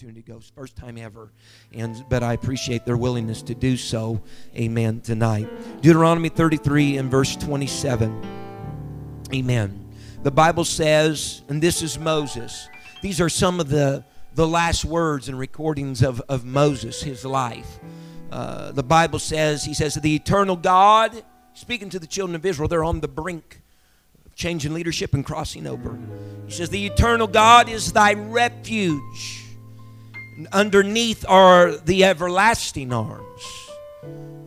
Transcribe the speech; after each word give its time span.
Opportunity 0.00 0.22
to 0.22 0.32
go. 0.32 0.40
First 0.54 0.76
time 0.76 0.96
ever. 0.96 1.30
And 1.74 2.02
but 2.08 2.22
I 2.22 2.32
appreciate 2.32 2.86
their 2.86 2.96
willingness 2.96 3.42
to 3.42 3.54
do 3.54 3.76
so. 3.76 4.22
Amen. 4.56 5.02
Tonight. 5.02 5.46
Deuteronomy 5.82 6.30
33 6.30 6.96
and 6.96 7.10
verse 7.10 7.36
27. 7.36 8.22
Amen. 9.34 9.92
The 10.22 10.30
Bible 10.30 10.64
says, 10.64 11.42
and 11.50 11.62
this 11.62 11.82
is 11.82 11.98
Moses. 11.98 12.66
These 13.02 13.20
are 13.20 13.28
some 13.28 13.60
of 13.60 13.68
the 13.68 14.02
the 14.34 14.48
last 14.48 14.86
words 14.86 15.28
and 15.28 15.38
recordings 15.38 16.02
of, 16.02 16.22
of 16.30 16.46
Moses, 16.46 17.02
his 17.02 17.26
life. 17.26 17.78
Uh, 18.32 18.72
the 18.72 18.82
Bible 18.82 19.18
says, 19.18 19.64
he 19.64 19.74
says, 19.74 19.96
the 19.96 20.14
eternal 20.14 20.56
God, 20.56 21.22
speaking 21.52 21.90
to 21.90 21.98
the 21.98 22.06
children 22.06 22.36
of 22.36 22.46
Israel, 22.46 22.68
they're 22.68 22.84
on 22.84 23.00
the 23.00 23.08
brink 23.08 23.60
of 24.24 24.34
changing 24.34 24.72
leadership 24.72 25.12
and 25.12 25.26
crossing 25.26 25.66
over. 25.66 25.98
He 26.46 26.52
says, 26.52 26.70
the 26.70 26.86
eternal 26.86 27.26
God 27.26 27.68
is 27.68 27.92
thy 27.92 28.14
refuge 28.14 29.49
underneath 30.52 31.24
are 31.28 31.72
the 31.72 32.04
everlasting 32.04 32.92
arms. 32.92 33.70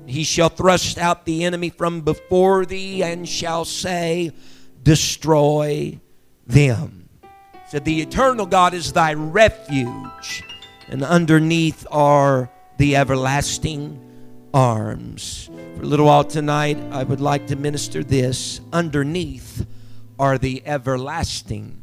He 0.05 0.23
shall 0.23 0.49
thrust 0.49 0.97
out 0.97 1.25
the 1.25 1.43
enemy 1.43 1.69
from 1.69 2.01
before 2.01 2.65
thee 2.65 3.03
and 3.03 3.27
shall 3.27 3.65
say, 3.65 4.31
Destroy 4.81 5.99
them. 6.45 7.09
Said, 7.67 7.85
The 7.85 8.01
eternal 8.01 8.45
God 8.45 8.73
is 8.73 8.91
thy 8.91 9.13
refuge, 9.13 10.43
and 10.89 11.03
underneath 11.03 11.87
are 11.89 12.49
the 12.77 12.95
everlasting 12.95 13.99
arms. 14.53 15.49
For 15.77 15.83
a 15.83 15.85
little 15.85 16.05
while 16.05 16.25
tonight, 16.25 16.77
I 16.91 17.03
would 17.03 17.21
like 17.21 17.47
to 17.47 17.55
minister 17.55 18.03
this. 18.03 18.59
Underneath 18.71 19.65
are 20.19 20.37
the 20.37 20.61
everlasting 20.65 21.81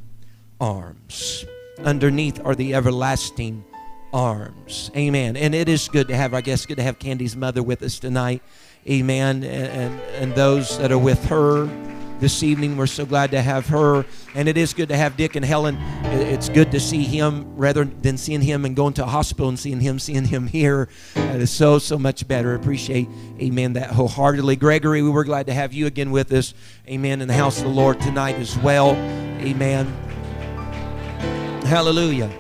arms. 0.60 1.44
Underneath 1.84 2.44
are 2.44 2.54
the 2.54 2.74
everlasting 2.74 3.64
arms. 4.12 4.90
Amen. 4.96 5.36
And 5.36 5.54
it 5.54 5.68
is 5.68 5.88
good 5.88 6.08
to 6.08 6.16
have, 6.16 6.34
I 6.34 6.40
guess, 6.40 6.66
good 6.66 6.76
to 6.76 6.82
have 6.82 6.98
Candy's 6.98 7.36
mother 7.36 7.62
with 7.62 7.82
us 7.82 7.98
tonight. 7.98 8.42
Amen. 8.88 9.44
And, 9.44 9.46
and, 9.46 10.00
and 10.00 10.34
those 10.34 10.78
that 10.78 10.90
are 10.90 10.98
with 10.98 11.24
her 11.26 11.66
this 12.18 12.42
evening, 12.42 12.76
we're 12.76 12.86
so 12.86 13.06
glad 13.06 13.30
to 13.30 13.40
have 13.40 13.66
her. 13.68 14.04
And 14.34 14.48
it 14.48 14.56
is 14.56 14.74
good 14.74 14.90
to 14.90 14.96
have 14.96 15.16
Dick 15.16 15.36
and 15.36 15.44
Helen. 15.44 15.76
It's 16.04 16.48
good 16.48 16.70
to 16.72 16.80
see 16.80 17.04
him 17.04 17.56
rather 17.56 17.84
than 17.84 18.18
seeing 18.18 18.42
him 18.42 18.64
and 18.64 18.76
going 18.76 18.94
to 18.94 19.04
a 19.04 19.08
hospital 19.08 19.48
and 19.48 19.58
seeing 19.58 19.80
him, 19.80 19.98
seeing 19.98 20.26
him 20.26 20.46
here. 20.46 20.88
That 21.14 21.40
is 21.40 21.50
so, 21.50 21.78
so 21.78 21.98
much 21.98 22.26
better. 22.28 22.54
Appreciate, 22.54 23.08
amen, 23.40 23.74
that 23.74 23.90
wholeheartedly. 23.90 24.56
Gregory, 24.56 25.02
we 25.02 25.10
were 25.10 25.24
glad 25.24 25.46
to 25.46 25.54
have 25.54 25.72
you 25.72 25.86
again 25.86 26.10
with 26.10 26.32
us. 26.32 26.54
Amen. 26.88 27.22
In 27.22 27.28
the 27.28 27.34
house 27.34 27.58
of 27.58 27.64
the 27.64 27.70
Lord 27.70 28.00
tonight 28.00 28.36
as 28.36 28.56
well. 28.58 28.90
Amen. 29.40 29.86
Hallelujah 31.64 32.39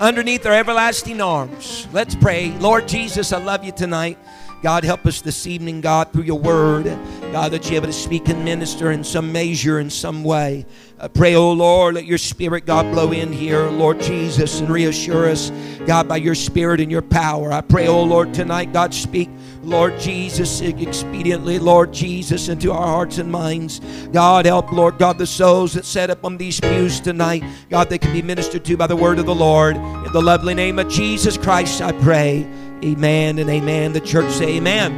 underneath 0.00 0.44
our 0.46 0.52
everlasting 0.52 1.20
arms. 1.20 1.86
Let's 1.92 2.14
pray. 2.14 2.50
Lord 2.58 2.88
Jesus, 2.88 3.32
I 3.32 3.38
love 3.38 3.64
you 3.64 3.72
tonight. 3.72 4.18
God, 4.64 4.82
help 4.82 5.04
us 5.04 5.20
this 5.20 5.46
evening, 5.46 5.82
God, 5.82 6.10
through 6.10 6.22
your 6.22 6.38
word. 6.38 6.84
God, 7.32 7.52
that 7.52 7.66
you're 7.66 7.76
able 7.76 7.88
to 7.88 7.92
speak 7.92 8.30
and 8.30 8.42
minister 8.46 8.92
in 8.92 9.04
some 9.04 9.30
measure, 9.30 9.78
in 9.78 9.90
some 9.90 10.24
way. 10.24 10.64
I 10.98 11.08
pray, 11.08 11.34
oh 11.34 11.52
Lord, 11.52 11.96
let 11.96 12.06
your 12.06 12.16
spirit, 12.16 12.64
God, 12.64 12.90
blow 12.90 13.12
in 13.12 13.30
here, 13.30 13.68
Lord 13.68 14.00
Jesus, 14.00 14.60
and 14.60 14.70
reassure 14.70 15.28
us, 15.28 15.50
God, 15.84 16.08
by 16.08 16.16
your 16.16 16.34
spirit 16.34 16.80
and 16.80 16.90
your 16.90 17.02
power. 17.02 17.52
I 17.52 17.60
pray, 17.60 17.88
oh 17.88 18.04
Lord, 18.04 18.32
tonight, 18.32 18.72
God, 18.72 18.94
speak, 18.94 19.28
Lord 19.62 20.00
Jesus, 20.00 20.62
expediently, 20.62 21.60
Lord 21.60 21.92
Jesus, 21.92 22.48
into 22.48 22.72
our 22.72 22.86
hearts 22.86 23.18
and 23.18 23.30
minds. 23.30 23.80
God, 24.14 24.46
help, 24.46 24.72
Lord 24.72 24.96
God, 24.96 25.18
the 25.18 25.26
souls 25.26 25.74
that 25.74 25.84
set 25.84 26.08
up 26.08 26.24
on 26.24 26.38
these 26.38 26.58
pews 26.58 27.00
tonight, 27.00 27.44
God, 27.68 27.90
they 27.90 27.98
can 27.98 28.14
be 28.14 28.22
ministered 28.22 28.64
to 28.64 28.78
by 28.78 28.86
the 28.86 28.96
word 28.96 29.18
of 29.18 29.26
the 29.26 29.34
Lord. 29.34 29.76
In 29.76 30.12
the 30.14 30.22
lovely 30.22 30.54
name 30.54 30.78
of 30.78 30.88
Jesus 30.88 31.36
Christ, 31.36 31.82
I 31.82 31.92
pray. 31.92 32.48
Amen 32.84 33.38
and 33.38 33.48
amen. 33.48 33.94
The 33.94 34.00
church 34.00 34.30
say 34.30 34.56
amen. 34.56 34.92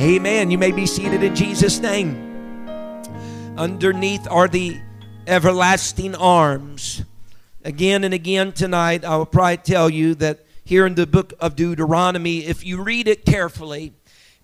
Amen. 0.00 0.50
You 0.50 0.58
may 0.58 0.72
be 0.72 0.84
seated 0.84 1.22
in 1.22 1.32
Jesus' 1.32 1.78
name. 1.78 2.66
Underneath 3.56 4.26
are 4.28 4.48
the 4.48 4.80
everlasting 5.24 6.16
arms. 6.16 7.04
Again 7.62 8.02
and 8.02 8.12
again 8.12 8.50
tonight, 8.50 9.04
I 9.04 9.16
will 9.16 9.26
probably 9.26 9.58
tell 9.58 9.88
you 9.88 10.16
that 10.16 10.44
here 10.64 10.86
in 10.86 10.96
the 10.96 11.06
book 11.06 11.34
of 11.38 11.54
Deuteronomy, 11.54 12.44
if 12.44 12.66
you 12.66 12.82
read 12.82 13.06
it 13.06 13.24
carefully, 13.24 13.92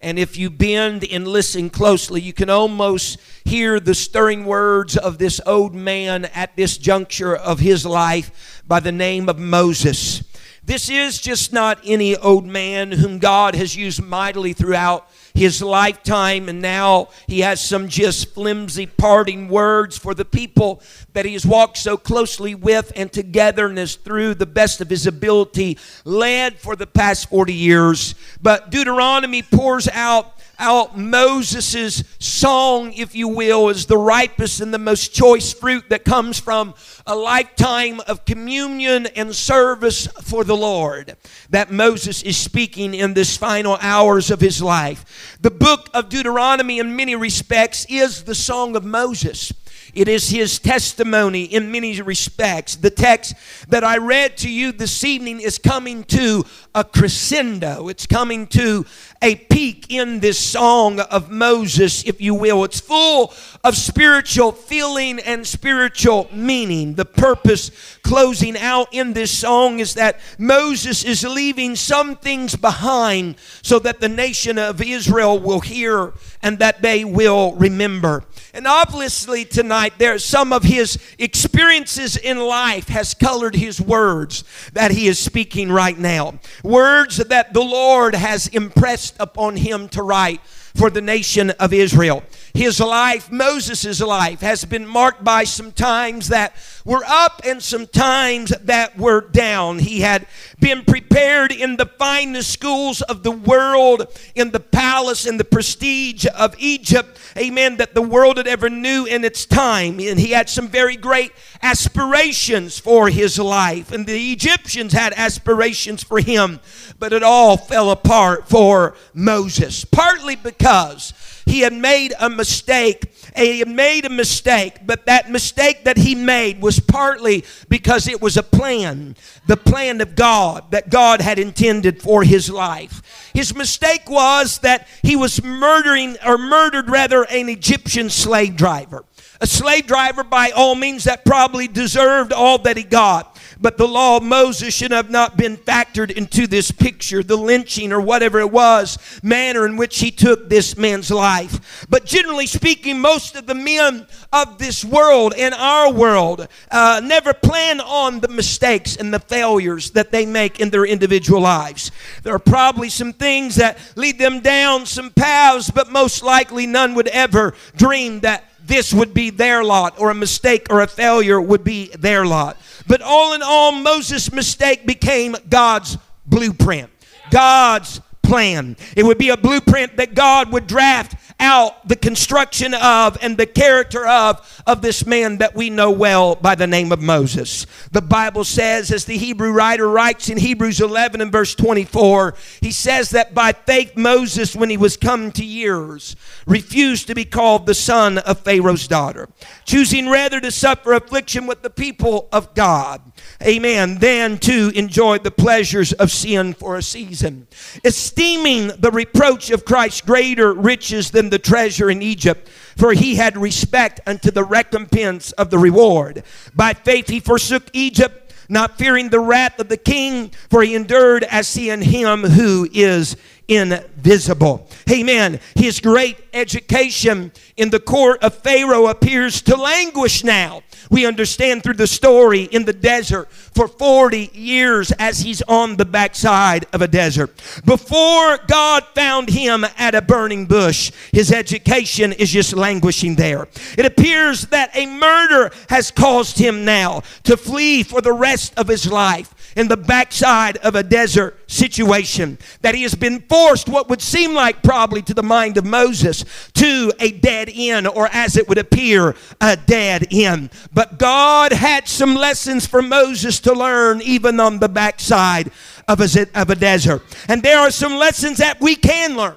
and 0.00 0.16
if 0.16 0.36
you 0.36 0.48
bend 0.48 1.04
and 1.10 1.26
listen 1.26 1.70
closely, 1.70 2.20
you 2.20 2.32
can 2.32 2.50
almost 2.50 3.18
hear 3.44 3.80
the 3.80 3.94
stirring 3.96 4.44
words 4.44 4.96
of 4.96 5.18
this 5.18 5.40
old 5.44 5.74
man 5.74 6.26
at 6.26 6.54
this 6.54 6.78
juncture 6.78 7.34
of 7.34 7.58
his 7.58 7.84
life 7.84 8.62
by 8.64 8.78
the 8.78 8.92
name 8.92 9.28
of 9.28 9.40
Moses. 9.40 10.22
This 10.66 10.88
is 10.88 11.20
just 11.20 11.52
not 11.52 11.78
any 11.84 12.16
old 12.16 12.46
man 12.46 12.92
whom 12.92 13.18
God 13.18 13.54
has 13.54 13.76
used 13.76 14.02
mightily 14.02 14.54
throughout 14.54 15.06
his 15.34 15.60
lifetime, 15.60 16.48
and 16.48 16.62
now 16.62 17.08
he 17.26 17.40
has 17.40 17.60
some 17.60 17.88
just 17.88 18.32
flimsy 18.32 18.86
parting 18.86 19.48
words 19.48 19.98
for 19.98 20.14
the 20.14 20.24
people 20.24 20.80
that 21.12 21.26
he 21.26 21.32
has 21.32 21.44
walked 21.44 21.76
so 21.76 21.96
closely 21.96 22.54
with 22.54 22.92
and 22.94 23.12
togetherness 23.12 23.96
through 23.96 24.34
the 24.34 24.46
best 24.46 24.80
of 24.80 24.88
his 24.88 25.06
ability, 25.08 25.76
led 26.04 26.58
for 26.58 26.76
the 26.76 26.86
past 26.86 27.28
40 27.28 27.52
years. 27.52 28.14
But 28.40 28.70
Deuteronomy 28.70 29.42
pours 29.42 29.88
out 29.88 30.34
out 30.58 30.96
Moses' 30.96 32.04
song, 32.18 32.92
if 32.92 33.14
you 33.14 33.28
will, 33.28 33.68
is 33.68 33.86
the 33.86 33.98
ripest 33.98 34.60
and 34.60 34.72
the 34.72 34.78
most 34.78 35.12
choice 35.12 35.52
fruit 35.52 35.88
that 35.88 36.04
comes 36.04 36.38
from 36.38 36.74
a 37.06 37.14
lifetime 37.14 38.00
of 38.06 38.24
communion 38.24 39.06
and 39.16 39.34
service 39.34 40.06
for 40.22 40.44
the 40.44 40.56
Lord 40.56 41.16
that 41.50 41.70
Moses 41.70 42.22
is 42.22 42.36
speaking 42.36 42.94
in 42.94 43.14
this 43.14 43.36
final 43.36 43.78
hours 43.80 44.30
of 44.30 44.40
his 44.40 44.62
life. 44.62 45.23
The 45.40 45.50
book 45.50 45.88
of 45.94 46.08
Deuteronomy, 46.08 46.78
in 46.78 46.96
many 46.96 47.14
respects, 47.14 47.86
is 47.88 48.24
the 48.24 48.34
song 48.34 48.76
of 48.76 48.84
Moses. 48.84 49.52
It 49.94 50.08
is 50.08 50.30
his 50.30 50.58
testimony 50.58 51.44
in 51.44 51.70
many 51.70 52.00
respects. 52.02 52.76
The 52.76 52.90
text 52.90 53.34
that 53.68 53.84
I 53.84 53.98
read 53.98 54.36
to 54.38 54.50
you 54.50 54.72
this 54.72 55.04
evening 55.04 55.40
is 55.40 55.58
coming 55.58 56.02
to 56.04 56.44
a 56.74 56.82
crescendo. 56.82 57.88
It's 57.88 58.06
coming 58.06 58.46
to 58.48 58.84
a 59.24 59.36
peak 59.36 59.86
in 59.88 60.20
this 60.20 60.38
song 60.38 61.00
of 61.00 61.30
Moses, 61.30 62.04
if 62.04 62.20
you 62.20 62.34
will. 62.34 62.62
It's 62.62 62.78
full 62.78 63.32
of 63.64 63.74
spiritual 63.74 64.52
feeling 64.52 65.18
and 65.18 65.46
spiritual 65.46 66.28
meaning. 66.30 66.94
The 66.94 67.06
purpose 67.06 67.70
closing 68.02 68.54
out 68.58 68.92
in 68.92 69.14
this 69.14 69.36
song 69.36 69.80
is 69.80 69.94
that 69.94 70.20
Moses 70.38 71.04
is 71.04 71.24
leaving 71.24 71.74
some 71.74 72.16
things 72.16 72.54
behind 72.54 73.36
so 73.62 73.78
that 73.78 74.00
the 74.00 74.10
nation 74.10 74.58
of 74.58 74.82
Israel 74.82 75.38
will 75.38 75.60
hear 75.60 76.12
and 76.42 76.58
that 76.58 76.82
they 76.82 77.06
will 77.06 77.54
remember. 77.54 78.24
And 78.52 78.66
obviously 78.66 79.46
tonight 79.46 79.94
there 79.96 80.18
some 80.18 80.52
of 80.52 80.62
his 80.62 80.98
experiences 81.18 82.18
in 82.18 82.38
life 82.38 82.88
has 82.88 83.14
colored 83.14 83.56
his 83.56 83.80
words 83.80 84.44
that 84.74 84.90
he 84.90 85.08
is 85.08 85.18
speaking 85.18 85.72
right 85.72 85.98
now. 85.98 86.38
Words 86.62 87.16
that 87.16 87.54
the 87.54 87.62
Lord 87.62 88.14
has 88.14 88.48
impressed 88.48 89.13
upon 89.18 89.56
him 89.56 89.88
to 89.90 90.02
write 90.02 90.40
for 90.74 90.90
the 90.90 91.00
nation 91.00 91.50
of 91.52 91.72
Israel. 91.72 92.22
His 92.54 92.78
life, 92.78 93.32
Moses' 93.32 94.00
life, 94.00 94.40
has 94.40 94.64
been 94.64 94.86
marked 94.86 95.24
by 95.24 95.42
some 95.42 95.72
times 95.72 96.28
that 96.28 96.54
were 96.84 97.02
up 97.04 97.42
and 97.44 97.60
some 97.60 97.88
times 97.88 98.50
that 98.62 98.96
were 98.96 99.22
down. 99.22 99.80
He 99.80 100.02
had 100.02 100.28
been 100.60 100.84
prepared 100.84 101.50
in 101.50 101.76
the 101.76 101.86
finest 101.86 102.52
schools 102.52 103.02
of 103.02 103.24
the 103.24 103.32
world, 103.32 104.06
in 104.36 104.52
the 104.52 104.60
palace 104.60 105.26
and 105.26 105.40
the 105.40 105.44
prestige 105.44 106.26
of 106.26 106.54
Egypt, 106.56 107.18
amen, 107.36 107.78
that 107.78 107.92
the 107.92 108.02
world 108.02 108.36
had 108.36 108.46
ever 108.46 108.70
knew 108.70 109.04
in 109.04 109.24
its 109.24 109.44
time. 109.46 109.98
And 109.98 110.20
he 110.20 110.30
had 110.30 110.48
some 110.48 110.68
very 110.68 110.94
great 110.96 111.32
aspirations 111.60 112.78
for 112.78 113.08
his 113.08 113.36
life. 113.36 113.90
And 113.90 114.06
the 114.06 114.30
Egyptians 114.30 114.92
had 114.92 115.12
aspirations 115.16 116.04
for 116.04 116.20
him, 116.20 116.60
but 117.00 117.12
it 117.12 117.24
all 117.24 117.56
fell 117.56 117.90
apart 117.90 118.48
for 118.48 118.94
Moses, 119.12 119.84
partly 119.84 120.36
because 120.36 121.12
he 121.46 121.60
had 121.60 121.72
made 121.72 122.14
a 122.18 122.30
mistake 122.30 123.14
he 123.36 123.58
had 123.58 123.68
made 123.68 124.04
a 124.04 124.10
mistake, 124.10 124.86
but 124.86 125.06
that 125.06 125.30
mistake 125.30 125.84
that 125.84 125.96
he 125.96 126.14
made 126.14 126.62
was 126.62 126.78
partly 126.78 127.44
because 127.68 128.06
it 128.06 128.22
was 128.22 128.36
a 128.36 128.42
plan, 128.44 129.16
the 129.46 129.56
plan 129.56 130.00
of 130.00 130.14
God 130.14 130.70
that 130.70 130.88
God 130.88 131.20
had 131.20 131.38
intended 131.38 132.00
for 132.00 132.22
his 132.22 132.48
life. 132.48 133.30
His 133.34 133.54
mistake 133.54 134.08
was 134.08 134.58
that 134.58 134.86
he 135.02 135.16
was 135.16 135.42
murdering, 135.42 136.16
or 136.24 136.38
murdered 136.38 136.88
rather, 136.88 137.24
an 137.24 137.48
Egyptian 137.48 138.08
slave 138.08 138.56
driver. 138.56 139.04
A 139.40 139.46
slave 139.48 139.88
driver, 139.88 140.22
by 140.22 140.50
all 140.50 140.76
means, 140.76 141.04
that 141.04 141.24
probably 141.24 141.66
deserved 141.66 142.32
all 142.32 142.58
that 142.58 142.76
he 142.76 142.84
got. 142.84 143.33
But 143.64 143.78
the 143.78 143.88
law 143.88 144.18
of 144.18 144.22
Moses 144.22 144.74
should 144.74 144.90
have 144.90 145.08
not 145.08 145.38
been 145.38 145.56
factored 145.56 146.10
into 146.10 146.46
this 146.46 146.70
picture, 146.70 147.22
the 147.22 147.38
lynching 147.38 147.94
or 147.94 148.00
whatever 148.02 148.38
it 148.40 148.52
was, 148.52 148.98
manner 149.22 149.64
in 149.64 149.78
which 149.78 150.00
he 150.00 150.10
took 150.10 150.50
this 150.50 150.76
man's 150.76 151.10
life. 151.10 151.86
But 151.88 152.04
generally 152.04 152.46
speaking, 152.46 153.00
most 153.00 153.36
of 153.36 153.46
the 153.46 153.54
men 153.54 154.06
of 154.34 154.58
this 154.58 154.84
world 154.84 155.32
and 155.38 155.54
our 155.54 155.90
world 155.90 156.46
uh, 156.70 157.00
never 157.02 157.32
plan 157.32 157.80
on 157.80 158.20
the 158.20 158.28
mistakes 158.28 158.96
and 158.96 159.14
the 159.14 159.18
failures 159.18 159.92
that 159.92 160.12
they 160.12 160.26
make 160.26 160.60
in 160.60 160.68
their 160.68 160.84
individual 160.84 161.40
lives. 161.40 161.90
There 162.22 162.34
are 162.34 162.38
probably 162.38 162.90
some 162.90 163.14
things 163.14 163.56
that 163.56 163.78
lead 163.96 164.18
them 164.18 164.40
down 164.40 164.84
some 164.84 165.10
paths, 165.10 165.70
but 165.70 165.90
most 165.90 166.22
likely 166.22 166.66
none 166.66 166.94
would 166.96 167.08
ever 167.08 167.54
dream 167.76 168.20
that 168.20 168.44
this 168.66 168.94
would 168.94 169.12
be 169.12 169.30
their 169.30 169.62
lot, 169.62 170.00
or 170.00 170.10
a 170.10 170.14
mistake 170.14 170.66
or 170.70 170.80
a 170.80 170.86
failure 170.86 171.40
would 171.40 171.64
be 171.64 171.88
their 171.98 172.24
lot. 172.24 172.56
But 172.86 173.02
all 173.02 173.34
in 173.34 173.42
all, 173.42 173.72
Moses' 173.72 174.32
mistake 174.32 174.86
became 174.86 175.36
God's 175.48 175.98
blueprint, 176.26 176.90
God's 177.30 178.00
plan. 178.22 178.76
It 178.96 179.04
would 179.04 179.18
be 179.18 179.28
a 179.28 179.36
blueprint 179.36 179.96
that 179.98 180.14
God 180.14 180.50
would 180.52 180.66
draft 180.66 181.14
out 181.40 181.86
the 181.88 181.96
construction 181.96 182.74
of 182.74 183.18
and 183.20 183.36
the 183.36 183.46
character 183.46 184.06
of 184.06 184.62
of 184.66 184.82
this 184.82 185.04
man 185.06 185.38
that 185.38 185.54
we 185.54 185.70
know 185.70 185.90
well 185.90 186.34
by 186.34 186.54
the 186.54 186.66
name 186.66 186.92
of 186.92 187.00
Moses. 187.00 187.66
The 187.92 188.00
Bible 188.02 188.44
says 188.44 188.90
as 188.90 189.04
the 189.04 189.18
Hebrew 189.18 189.52
writer 189.52 189.88
writes 189.88 190.28
in 190.28 190.38
Hebrews 190.38 190.80
11 190.80 191.20
and 191.20 191.32
verse 191.32 191.54
24, 191.54 192.34
he 192.60 192.70
says 192.70 193.10
that 193.10 193.34
by 193.34 193.52
faith 193.52 193.96
Moses 193.96 194.56
when 194.56 194.70
he 194.70 194.76
was 194.76 194.96
come 194.96 195.32
to 195.32 195.44
years 195.44 196.16
refused 196.46 197.06
to 197.08 197.14
be 197.14 197.24
called 197.24 197.66
the 197.66 197.74
son 197.74 198.18
of 198.18 198.40
Pharaoh's 198.40 198.88
daughter, 198.88 199.28
choosing 199.64 200.08
rather 200.08 200.40
to 200.40 200.50
suffer 200.50 200.92
affliction 200.92 201.46
with 201.46 201.62
the 201.62 201.70
people 201.70 202.28
of 202.32 202.54
God. 202.54 203.02
Amen. 203.42 203.98
Than 203.98 204.38
to 204.38 204.70
enjoy 204.74 205.18
the 205.18 205.30
pleasures 205.30 205.92
of 205.94 206.10
sin 206.10 206.54
for 206.54 206.76
a 206.76 206.82
season. 206.82 207.46
Esteeming 207.84 208.68
the 208.78 208.90
reproach 208.90 209.50
of 209.50 209.64
Christ 209.64 210.06
greater 210.06 210.52
riches 210.52 211.10
than 211.10 211.23
the 211.30 211.38
treasure 211.38 211.90
in 211.90 212.02
Egypt, 212.02 212.48
for 212.76 212.92
he 212.92 213.16
had 213.16 213.36
respect 213.36 214.00
unto 214.06 214.30
the 214.30 214.44
recompense 214.44 215.32
of 215.32 215.50
the 215.50 215.58
reward. 215.58 216.22
By 216.54 216.74
faith 216.74 217.08
he 217.08 217.20
forsook 217.20 217.64
Egypt, 217.72 218.32
not 218.48 218.78
fearing 218.78 219.08
the 219.08 219.20
wrath 219.20 219.58
of 219.58 219.68
the 219.68 219.76
king, 219.76 220.30
for 220.50 220.62
he 220.62 220.74
endured 220.74 221.24
as 221.24 221.48
seeing 221.48 221.82
him 221.82 222.22
who 222.22 222.68
is 222.72 223.16
invisible. 223.48 224.68
Amen. 224.90 225.40
His 225.54 225.80
great 225.80 226.18
education 226.32 227.32
in 227.56 227.70
the 227.70 227.80
court 227.80 228.22
of 228.22 228.34
Pharaoh 228.34 228.86
appears 228.86 229.42
to 229.42 229.56
languish 229.56 230.24
now. 230.24 230.62
We 230.90 231.06
understand 231.06 231.62
through 231.62 231.74
the 231.74 231.86
story 231.86 232.42
in 232.42 232.64
the 232.64 232.72
desert 232.72 233.30
for 233.32 233.68
40 233.68 234.30
years 234.34 234.92
as 234.92 235.20
he's 235.20 235.42
on 235.42 235.76
the 235.76 235.84
backside 235.84 236.66
of 236.72 236.82
a 236.82 236.88
desert. 236.88 237.34
Before 237.64 238.38
God 238.46 238.84
found 238.94 239.30
him 239.30 239.64
at 239.78 239.94
a 239.94 240.02
burning 240.02 240.46
bush, 240.46 240.92
his 241.12 241.32
education 241.32 242.12
is 242.12 242.30
just 242.30 242.54
languishing 242.54 243.14
there. 243.14 243.48
It 243.78 243.86
appears 243.86 244.46
that 244.48 244.76
a 244.76 244.86
murder 244.86 245.50
has 245.68 245.90
caused 245.90 246.38
him 246.38 246.64
now 246.64 247.02
to 247.24 247.36
flee 247.36 247.82
for 247.82 248.00
the 248.00 248.12
rest 248.12 248.52
of 248.56 248.68
his 248.68 248.90
life 248.90 249.33
in 249.56 249.68
the 249.68 249.76
backside 249.76 250.56
of 250.58 250.74
a 250.74 250.82
desert 250.82 251.38
situation. 251.50 252.38
That 252.62 252.74
he 252.74 252.82
has 252.82 252.94
been 252.94 253.20
forced, 253.20 253.68
what 253.68 253.88
would 253.88 254.02
seem 254.02 254.34
like 254.34 254.62
probably 254.62 255.02
to 255.02 255.14
the 255.14 255.22
mind 255.22 255.56
of 255.56 255.64
Moses, 255.64 256.24
to 256.54 256.92
a 257.00 257.12
dead 257.12 257.50
end, 257.52 257.88
or 257.88 258.08
as 258.12 258.36
it 258.36 258.48
would 258.48 258.58
appear, 258.58 259.14
a 259.40 259.56
dead 259.56 260.08
end. 260.10 260.50
But 260.72 260.98
God 260.98 261.52
had 261.52 261.88
some 261.88 262.14
lessons 262.14 262.66
for 262.66 262.82
Moses 262.82 263.40
to 263.40 263.52
learn 263.52 264.02
even 264.02 264.40
on 264.40 264.58
the 264.58 264.68
backside 264.68 265.50
of 265.88 266.00
a, 266.00 266.26
of 266.34 266.50
a 266.50 266.54
desert. 266.54 267.02
And 267.28 267.42
there 267.42 267.58
are 267.58 267.70
some 267.70 267.96
lessons 267.96 268.38
that 268.38 268.60
we 268.60 268.74
can 268.74 269.16
learn 269.16 269.36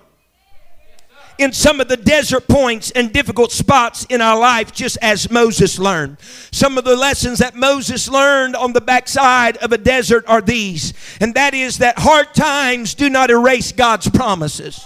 in 1.38 1.54
some 1.54 1.80
of 1.80 1.88
the 1.88 1.98
desert 1.98 2.48
points 2.48 2.92
and 2.92 3.13
difficult 3.13 3.51
spots 3.51 4.06
in 4.10 4.22
our 4.22 4.38
life, 4.38 4.72
just 4.72 4.98
as 5.01 5.30
Moses 5.30 5.80
learned. 5.80 6.18
Some 6.51 6.78
of 6.78 6.84
the 6.84 6.95
lessons 6.95 7.39
that 7.39 7.56
Moses 7.56 8.10
learned 8.10 8.56
on 8.56 8.74
the 8.74 8.81
backside 8.81 9.57
of 9.57 9.72
a 9.72 9.78
desert 9.78 10.25
are 10.28 10.42
these, 10.42 10.94
and 11.19 11.34
that 11.36 11.54
is 11.54 11.78
that 11.80 12.00
hard 12.00 12.34
times 12.34 12.95
do 12.95 13.10
not 13.10 13.30
erase 13.30 13.72
God's 13.72 14.10
promises. 14.10 14.86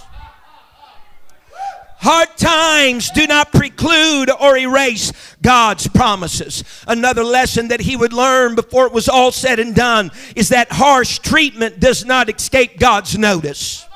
Hard 2.02 2.36
times 2.36 3.10
do 3.12 3.28
not 3.28 3.52
preclude 3.52 4.28
or 4.28 4.56
erase 4.56 5.12
God's 5.40 5.86
promises. 5.86 6.64
Another 6.88 7.22
lesson 7.22 7.68
that 7.68 7.78
he 7.78 7.94
would 7.94 8.12
learn 8.12 8.56
before 8.56 8.86
it 8.86 8.92
was 8.92 9.08
all 9.08 9.30
said 9.30 9.60
and 9.60 9.72
done 9.72 10.10
is 10.34 10.48
that 10.48 10.72
harsh 10.72 11.20
treatment 11.20 11.78
does 11.78 12.04
not 12.04 12.28
escape 12.28 12.80
God's 12.80 13.16
notice. 13.16 13.86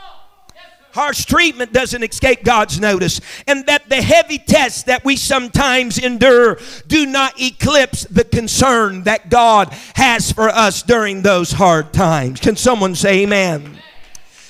Harsh 0.97 1.27
treatment 1.27 1.75
doesn't 1.75 2.03
escape 2.03 2.43
God's 2.43 2.81
notice. 2.81 3.21
And 3.47 3.67
that 3.67 3.91
the 3.91 4.01
heavy 4.01 4.39
tests 4.39 4.85
that 4.85 5.05
we 5.05 5.17
sometimes 5.17 5.99
endure 5.99 6.59
do 6.87 7.05
not 7.05 7.39
eclipse 7.39 8.05
the 8.05 8.25
concern 8.25 9.03
that 9.03 9.29
God 9.29 9.75
has 9.95 10.33
for 10.33 10.49
us 10.49 10.83
during 10.83 11.21
those 11.21 11.53
hard 11.53 11.93
times. 11.93 12.41
Can 12.41 12.57
someone 12.57 12.95
say 12.95 13.25
amen? 13.25 13.79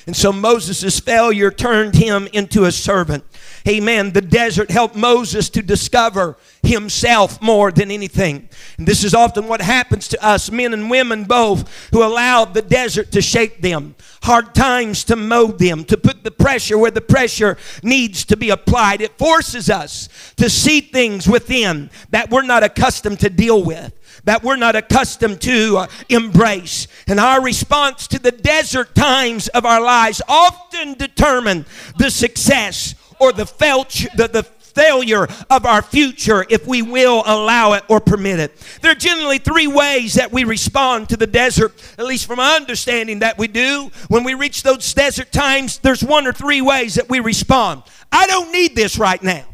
And 0.06 0.16
so 0.16 0.32
Moses' 0.32 1.00
failure 1.00 1.50
turned 1.50 1.96
him 1.96 2.28
into 2.32 2.64
a 2.64 2.70
servant. 2.70 3.24
Amen. 3.68 4.12
The 4.12 4.20
desert 4.20 4.70
helped 4.70 4.94
Moses 4.94 5.50
to 5.50 5.62
discover 5.62 6.36
himself 6.62 7.42
more 7.42 7.72
than 7.72 7.90
anything. 7.90 8.48
And 8.78 8.86
this 8.86 9.02
is 9.02 9.12
often 9.12 9.48
what 9.48 9.60
happens 9.60 10.06
to 10.08 10.24
us, 10.24 10.52
men 10.52 10.72
and 10.72 10.88
women 10.88 11.24
both, 11.24 11.90
who 11.90 12.04
allow 12.04 12.44
the 12.44 12.62
desert 12.62 13.10
to 13.12 13.22
shape 13.22 13.62
them, 13.62 13.96
hard 14.22 14.54
times 14.54 15.02
to 15.04 15.16
mold 15.16 15.58
them, 15.58 15.84
to 15.84 15.96
put 15.96 16.22
the 16.22 16.30
pressure 16.30 16.78
where 16.78 16.92
the 16.92 17.00
pressure 17.00 17.56
needs 17.82 18.24
to 18.26 18.36
be 18.36 18.50
applied. 18.50 19.00
It 19.00 19.18
forces 19.18 19.68
us 19.68 20.08
to 20.36 20.48
see 20.48 20.80
things 20.80 21.26
within 21.26 21.90
that 22.10 22.30
we're 22.30 22.42
not 22.42 22.62
accustomed 22.62 23.20
to 23.20 23.30
deal 23.30 23.64
with 23.64 23.92
that 24.24 24.42
we're 24.42 24.56
not 24.56 24.74
accustomed 24.74 25.40
to 25.40 25.76
uh, 25.78 25.86
embrace. 26.08 26.88
And 27.06 27.20
our 27.20 27.40
response 27.40 28.08
to 28.08 28.18
the 28.18 28.32
desert 28.32 28.94
times 28.94 29.46
of 29.48 29.64
our 29.64 29.80
lives 29.80 30.20
often 30.28 30.94
determine 30.94 31.64
the 31.98 32.10
success 32.10 32.94
or 33.18 33.32
the, 33.32 33.44
felch, 33.44 34.06
the, 34.16 34.28
the 34.28 34.42
failure 34.76 35.26
of 35.48 35.64
our 35.64 35.80
future 35.80 36.44
if 36.50 36.66
we 36.66 36.82
will 36.82 37.22
allow 37.24 37.72
it 37.72 37.82
or 37.88 37.98
permit 37.98 38.38
it. 38.38 38.78
There 38.82 38.92
are 38.92 38.96
generally 38.96 39.38
three 39.38 39.66
ways 39.66 40.14
that 40.14 40.30
we 40.30 40.44
respond 40.44 41.08
to 41.08 41.16
the 41.16 41.26
desert, 41.26 41.72
at 41.98 42.04
least 42.04 42.26
from 42.26 42.36
my 42.36 42.54
understanding 42.56 43.20
that 43.20 43.38
we 43.38 43.48
do. 43.48 43.90
When 44.08 44.22
we 44.22 44.34
reach 44.34 44.62
those 44.62 44.92
desert 44.92 45.32
times, 45.32 45.78
there's 45.78 46.04
one 46.04 46.26
or 46.26 46.32
three 46.32 46.60
ways 46.60 46.96
that 46.96 47.08
we 47.08 47.20
respond. 47.20 47.84
I 48.12 48.26
don't 48.26 48.52
need 48.52 48.76
this 48.76 48.98
right 48.98 49.22
now. 49.22 49.46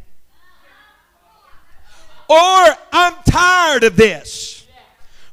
Or 2.29 2.77
I'm 2.93 3.15
tired 3.29 3.85
of 3.85 3.95
this. 3.97 4.67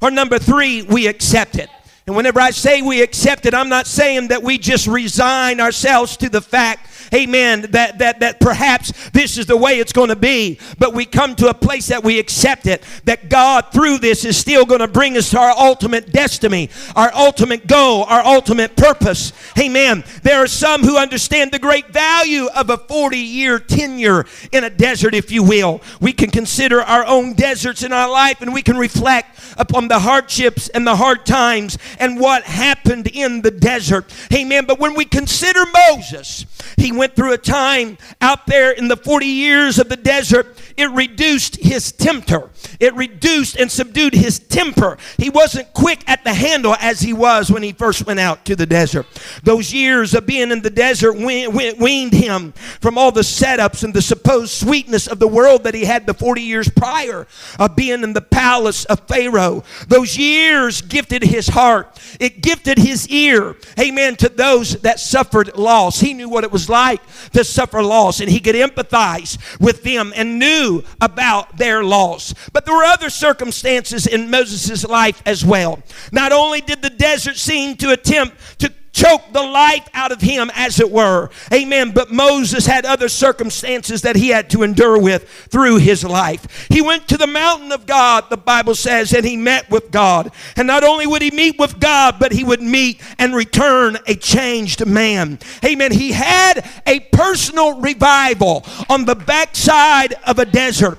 Or 0.02 0.12
number 0.12 0.38
three, 0.38 0.84
we 0.84 1.08
accept 1.08 1.58
it. 1.58 1.70
And 2.06 2.16
whenever 2.16 2.40
I 2.40 2.52
say 2.52 2.82
we 2.82 3.02
accept 3.02 3.46
it, 3.46 3.54
I'm 3.54 3.70
not 3.70 3.86
saying 3.86 4.30
that 4.30 4.42
we 4.42 4.58
just 4.58 4.88
resign 4.88 5.60
ourselves 5.60 6.18
to 6.18 6.30
the 6.30 6.42
fact 6.42 6.89
amen, 7.14 7.68
that, 7.72 8.00
that, 8.00 8.20
that 8.20 8.40
perhaps 8.40 9.10
this 9.12 9.38
is 9.38 9.46
the 9.46 9.58
way 9.58 9.80
it's 9.80 9.94
going 9.94 10.10
to 10.10 10.16
be, 10.16 10.60
but 10.78 10.94
we 10.94 11.06
come 11.06 11.36
to 11.36 11.50
a 11.50 11.54
place 11.54 11.88
that 11.88 12.04
we 12.04 12.20
accept 12.20 12.68
it, 12.68 12.84
that 13.06 13.30
God 13.30 13.72
through 13.72 14.00
this 14.00 14.26
is 14.26 14.38
still 14.38 14.66
going 14.66 14.80
to 14.80 14.88
bring 14.88 15.18
us 15.18 15.30
to 15.32 15.40
our 15.40 15.52
ultimate 15.58 16.12
destiny, 16.12 16.70
our 16.96 17.12
ultimate 17.14 17.68
goal, 17.68 18.04
our 18.04 18.22
ultimate 18.22 18.76
purpose. 18.76 19.34
Amen. 19.58 20.04
There 20.24 20.40
are 20.40 20.48
some 20.48 20.82
who 20.82 20.98
understand 20.98 21.52
the 21.52 21.60
great 21.60 21.88
value 21.88 22.48
of 22.56 22.70
a 22.70 22.78
40 22.78 23.18
year 23.18 23.60
tenure 23.60 24.26
in 24.52 24.64
a 24.64 24.70
desert, 24.70 25.14
if 25.14 25.32
you 25.32 25.44
will. 25.44 25.82
We 26.00 26.14
can 26.14 26.30
consider 26.30 26.82
our 26.82 27.06
own 27.06 27.34
deserts 27.34 27.84
in 27.84 27.94
our 27.94 28.10
life 28.10 28.42
and 28.42 28.54
we 28.54 28.62
can 28.62 28.78
reflect 28.78 29.40
upon 29.58 29.88
the 29.88 30.00
hardships 30.00 30.70
and 30.70 30.86
the 30.86 30.96
hard 30.96 31.26
times 31.26 31.78
and 32.00 32.20
what 32.20 32.44
happened 32.44 33.08
in 33.08 33.42
the 33.42 33.52
desert. 33.52 34.14
Amen. 34.34 34.66
But 34.66 34.80
when 34.80 34.96
we 34.96 35.06
consider 35.06 35.64
Moses, 35.66 36.46
he 36.78 36.92
went 37.00 37.16
through 37.16 37.34
a 37.34 37.38
time 37.38 37.98
out 38.22 38.46
there 38.46 38.72
in 38.72 38.90
the 38.90 38.98
40 38.98 39.26
years 39.26 39.80
of 39.80 39.90
the 39.90 39.96
desert, 39.96 40.62
it 40.78 40.92
reduced 40.92 41.56
his 41.56 41.92
temper. 41.92 42.50
It 42.80 42.94
reduced 42.94 43.56
and 43.56 43.72
subdued 43.72 44.14
his 44.14 44.38
temper. 44.40 44.98
He 45.18 45.30
wasn't 45.30 45.74
quick 45.74 46.04
at 46.08 46.24
the 46.24 46.34
handle 46.34 46.76
as 46.80 47.00
he 47.00 47.14
was 47.14 47.50
when 47.50 47.64
he 47.64 47.72
first 47.72 48.06
went 48.06 48.20
out 48.20 48.46
to 48.46 48.56
the 48.56 48.66
desert. 48.66 49.08
Those 49.44 49.74
years 49.74 50.14
of 50.14 50.26
being 50.26 50.52
in 50.52 50.62
the 50.62 50.70
desert 50.70 51.14
weaned 51.14 52.14
him 52.14 52.52
from 52.82 52.98
all 52.98 53.12
the 53.12 53.22
setups 53.22 53.84
and 53.84 53.94
the 53.94 54.02
supposed 54.02 54.52
sweetness 54.52 55.08
of 55.08 55.20
the 55.20 55.28
world 55.28 55.64
that 55.64 55.74
he 55.74 55.86
had 55.86 56.06
the 56.06 56.14
40 56.14 56.42
years 56.42 56.70
prior 56.70 57.28
of 57.58 57.76
being 57.76 58.04
in 58.04 58.14
the 58.14 58.22
palace 58.22 58.84
of 58.86 59.08
Pharaoh. 59.08 59.64
Those 59.88 60.18
years 60.18 60.82
gifted 60.82 61.24
his 61.24 61.48
heart, 61.48 61.98
it 62.20 62.42
gifted 62.42 62.78
his 62.78 63.08
ear, 63.08 63.56
amen, 63.80 64.18
to 64.18 64.28
those 64.28 64.82
that 64.82 65.00
suffered 65.00 65.56
loss. 65.58 66.02
He 66.02 66.14
knew 66.14 66.28
what 66.28 66.44
it 66.44 66.52
was 66.52 66.68
like 66.70 66.89
to 67.34 67.44
suffer 67.44 67.84
loss, 67.84 68.20
and 68.20 68.30
he 68.30 68.40
could 68.40 68.56
empathize 68.56 69.38
with 69.60 69.84
them 69.84 70.14
and 70.16 70.40
knew 70.40 70.84
about 71.02 71.58
their 71.58 71.84
loss. 71.84 72.34
But 72.54 72.66
there 72.66 72.76
were 72.76 72.84
other 72.84 73.10
circumstances 73.10 74.08
in 74.08 74.30
Moses' 74.30 74.86
life 74.86 75.22
as 75.26 75.46
well. 75.46 75.82
Not 76.12 76.32
only 76.32 76.62
did 76.62 76.82
the 76.82 76.90
desert 76.90 77.38
seem 77.38 77.76
to 77.78 77.92
attempt 77.92 78.60
to 78.60 78.74
choke 78.92 79.22
the 79.32 79.44
life 79.44 79.88
out 79.94 80.12
of 80.12 80.22
him, 80.22 80.52
as 80.56 80.80
it 80.80 80.92
were. 80.92 81.30
Amen. 81.54 81.92
But 81.92 82.12
Moses 82.12 82.66
had 82.66 82.86
other 82.86 83.10
circumstances 83.10 84.02
that 84.02 84.16
he 84.16 84.30
had 84.30 84.50
to 84.52 84.64
endure 84.64 85.00
with 85.00 85.30
through 85.50 85.78
his 85.78 86.04
life. 86.04 86.68
He 86.70 86.82
went 86.82 87.08
to 87.10 87.18
the 87.18 87.28
mountain 87.28 87.72
of 87.72 87.86
God, 87.86 88.30
the 88.30 88.38
Bible 88.38 88.76
says, 88.76 89.14
and 89.14 89.26
he 89.26 89.38
met 89.38 89.70
with 89.70 89.92
God. 89.92 90.32
And 90.56 90.68
not 90.68 90.84
only 90.84 91.08
would 91.08 91.22
he 91.22 91.32
meet 91.32 91.58
with 91.60 91.80
God, 91.80 92.16
but 92.20 92.32
he 92.32 92.44
would 92.44 92.62
meet 92.62 93.02
and 93.18 93.36
return 93.36 93.98
a 94.08 94.16
changed 94.16 94.86
man. 94.86 95.40
Amen. 95.64 95.92
He 95.92 96.12
had 96.12 96.68
a 96.86 97.00
personal 97.00 97.80
revival 97.80 98.66
on 98.90 99.06
the 99.06 99.16
backside 99.16 100.14
of 100.26 100.40
a 100.40 100.46
desert. 100.46 100.98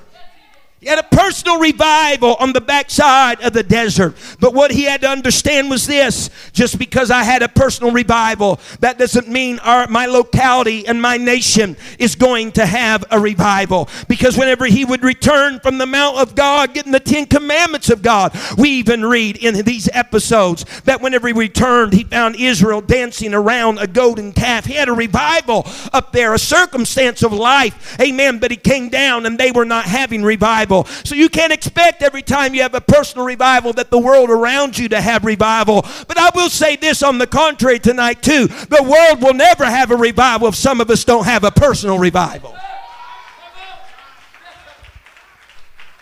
He 0.81 0.87
had 0.87 0.97
a 0.97 1.03
personal 1.03 1.59
revival 1.59 2.33
on 2.39 2.53
the 2.53 2.59
backside 2.59 3.39
of 3.41 3.53
the 3.53 3.61
desert. 3.61 4.15
But 4.39 4.55
what 4.55 4.71
he 4.71 4.81
had 4.81 5.01
to 5.01 5.09
understand 5.09 5.69
was 5.69 5.85
this 5.85 6.31
just 6.53 6.79
because 6.79 7.11
I 7.11 7.21
had 7.21 7.43
a 7.43 7.47
personal 7.47 7.91
revival, 7.91 8.59
that 8.79 8.97
doesn't 8.97 9.27
mean 9.27 9.59
our, 9.59 9.87
my 9.87 10.07
locality 10.07 10.87
and 10.87 10.99
my 10.99 11.17
nation 11.17 11.77
is 11.99 12.15
going 12.15 12.53
to 12.53 12.65
have 12.65 13.05
a 13.11 13.19
revival. 13.19 13.89
Because 14.07 14.39
whenever 14.39 14.65
he 14.65 14.83
would 14.83 15.03
return 15.03 15.59
from 15.59 15.77
the 15.77 15.85
Mount 15.85 16.17
of 16.17 16.33
God, 16.33 16.73
getting 16.73 16.93
the 16.93 16.99
Ten 16.99 17.27
Commandments 17.27 17.91
of 17.91 18.01
God, 18.01 18.35
we 18.57 18.69
even 18.69 19.05
read 19.05 19.37
in 19.37 19.63
these 19.63 19.87
episodes 19.93 20.65
that 20.85 20.99
whenever 20.99 21.27
he 21.27 21.33
returned, 21.33 21.93
he 21.93 22.05
found 22.05 22.37
Israel 22.37 22.81
dancing 22.81 23.35
around 23.35 23.77
a 23.77 23.85
golden 23.85 24.33
calf. 24.33 24.65
He 24.65 24.73
had 24.73 24.89
a 24.89 24.93
revival 24.93 25.67
up 25.93 26.11
there, 26.11 26.33
a 26.33 26.39
circumstance 26.39 27.21
of 27.21 27.33
life. 27.33 27.99
Amen. 28.01 28.39
But 28.39 28.49
he 28.49 28.57
came 28.57 28.89
down 28.89 29.27
and 29.27 29.37
they 29.37 29.51
were 29.51 29.63
not 29.63 29.85
having 29.85 30.23
revival 30.23 30.70
revival. 30.71 31.03
So 31.03 31.15
you 31.15 31.29
can't 31.29 31.53
expect 31.53 32.01
every 32.01 32.21
time 32.21 32.53
you 32.53 32.61
have 32.61 32.73
a 32.73 32.81
personal 32.81 33.25
revival 33.25 33.73
that 33.73 33.91
the 33.91 33.99
world 33.99 34.29
around 34.29 34.77
you 34.77 34.89
to 34.89 35.01
have 35.01 35.25
revival. 35.25 35.81
But 36.07 36.17
I 36.17 36.29
will 36.33 36.49
say 36.49 36.75
this 36.75 37.03
on 37.03 37.17
the 37.17 37.27
contrary 37.27 37.79
tonight, 37.79 38.21
too. 38.21 38.47
The 38.47 38.83
world 38.83 39.21
will 39.21 39.33
never 39.33 39.65
have 39.65 39.91
a 39.91 39.95
revival 39.95 40.47
if 40.47 40.55
some 40.55 40.81
of 40.81 40.89
us 40.89 41.03
don't 41.03 41.25
have 41.25 41.43
a 41.43 41.51
personal 41.51 41.99
revival. 41.99 42.55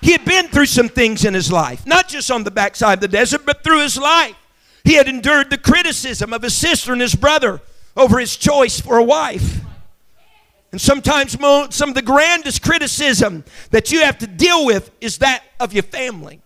He 0.02 0.14
had 0.14 0.24
been 0.24 0.48
through 0.48 0.68
some 0.68 0.88
things 0.88 1.26
in 1.26 1.34
his 1.34 1.52
life, 1.52 1.86
not 1.86 2.08
just 2.08 2.32
on 2.32 2.46
the 2.46 2.52
backside 2.52 3.00
of 3.00 3.02
the 3.02 3.08
desert, 3.10 3.46
but 3.46 3.64
through 3.64 3.82
his 3.82 3.98
life. 3.98 4.36
He 4.86 4.94
had 4.94 5.10
endured 5.10 5.50
the 5.50 5.58
criticism 5.58 6.32
of 6.32 6.42
his 6.42 6.56
sister 6.56 6.94
and 6.94 7.02
his 7.02 7.16
brother 7.16 7.60
over 7.98 8.18
his 8.18 8.38
choice 8.38 8.80
for 8.80 8.98
a 8.98 9.04
wife. 9.04 9.60
And 10.72 10.80
sometimes 10.80 11.32
some 11.32 11.90
of 11.90 11.96
the 11.96 12.02
grandest 12.02 12.62
criticism 12.62 13.44
that 13.72 13.92
you 13.92 14.02
have 14.02 14.20
to 14.20 14.28
deal 14.28 14.66
with 14.66 14.92
is 15.02 15.18
that 15.18 15.44
of 15.60 15.74
your 15.74 15.84
family. 15.84 16.42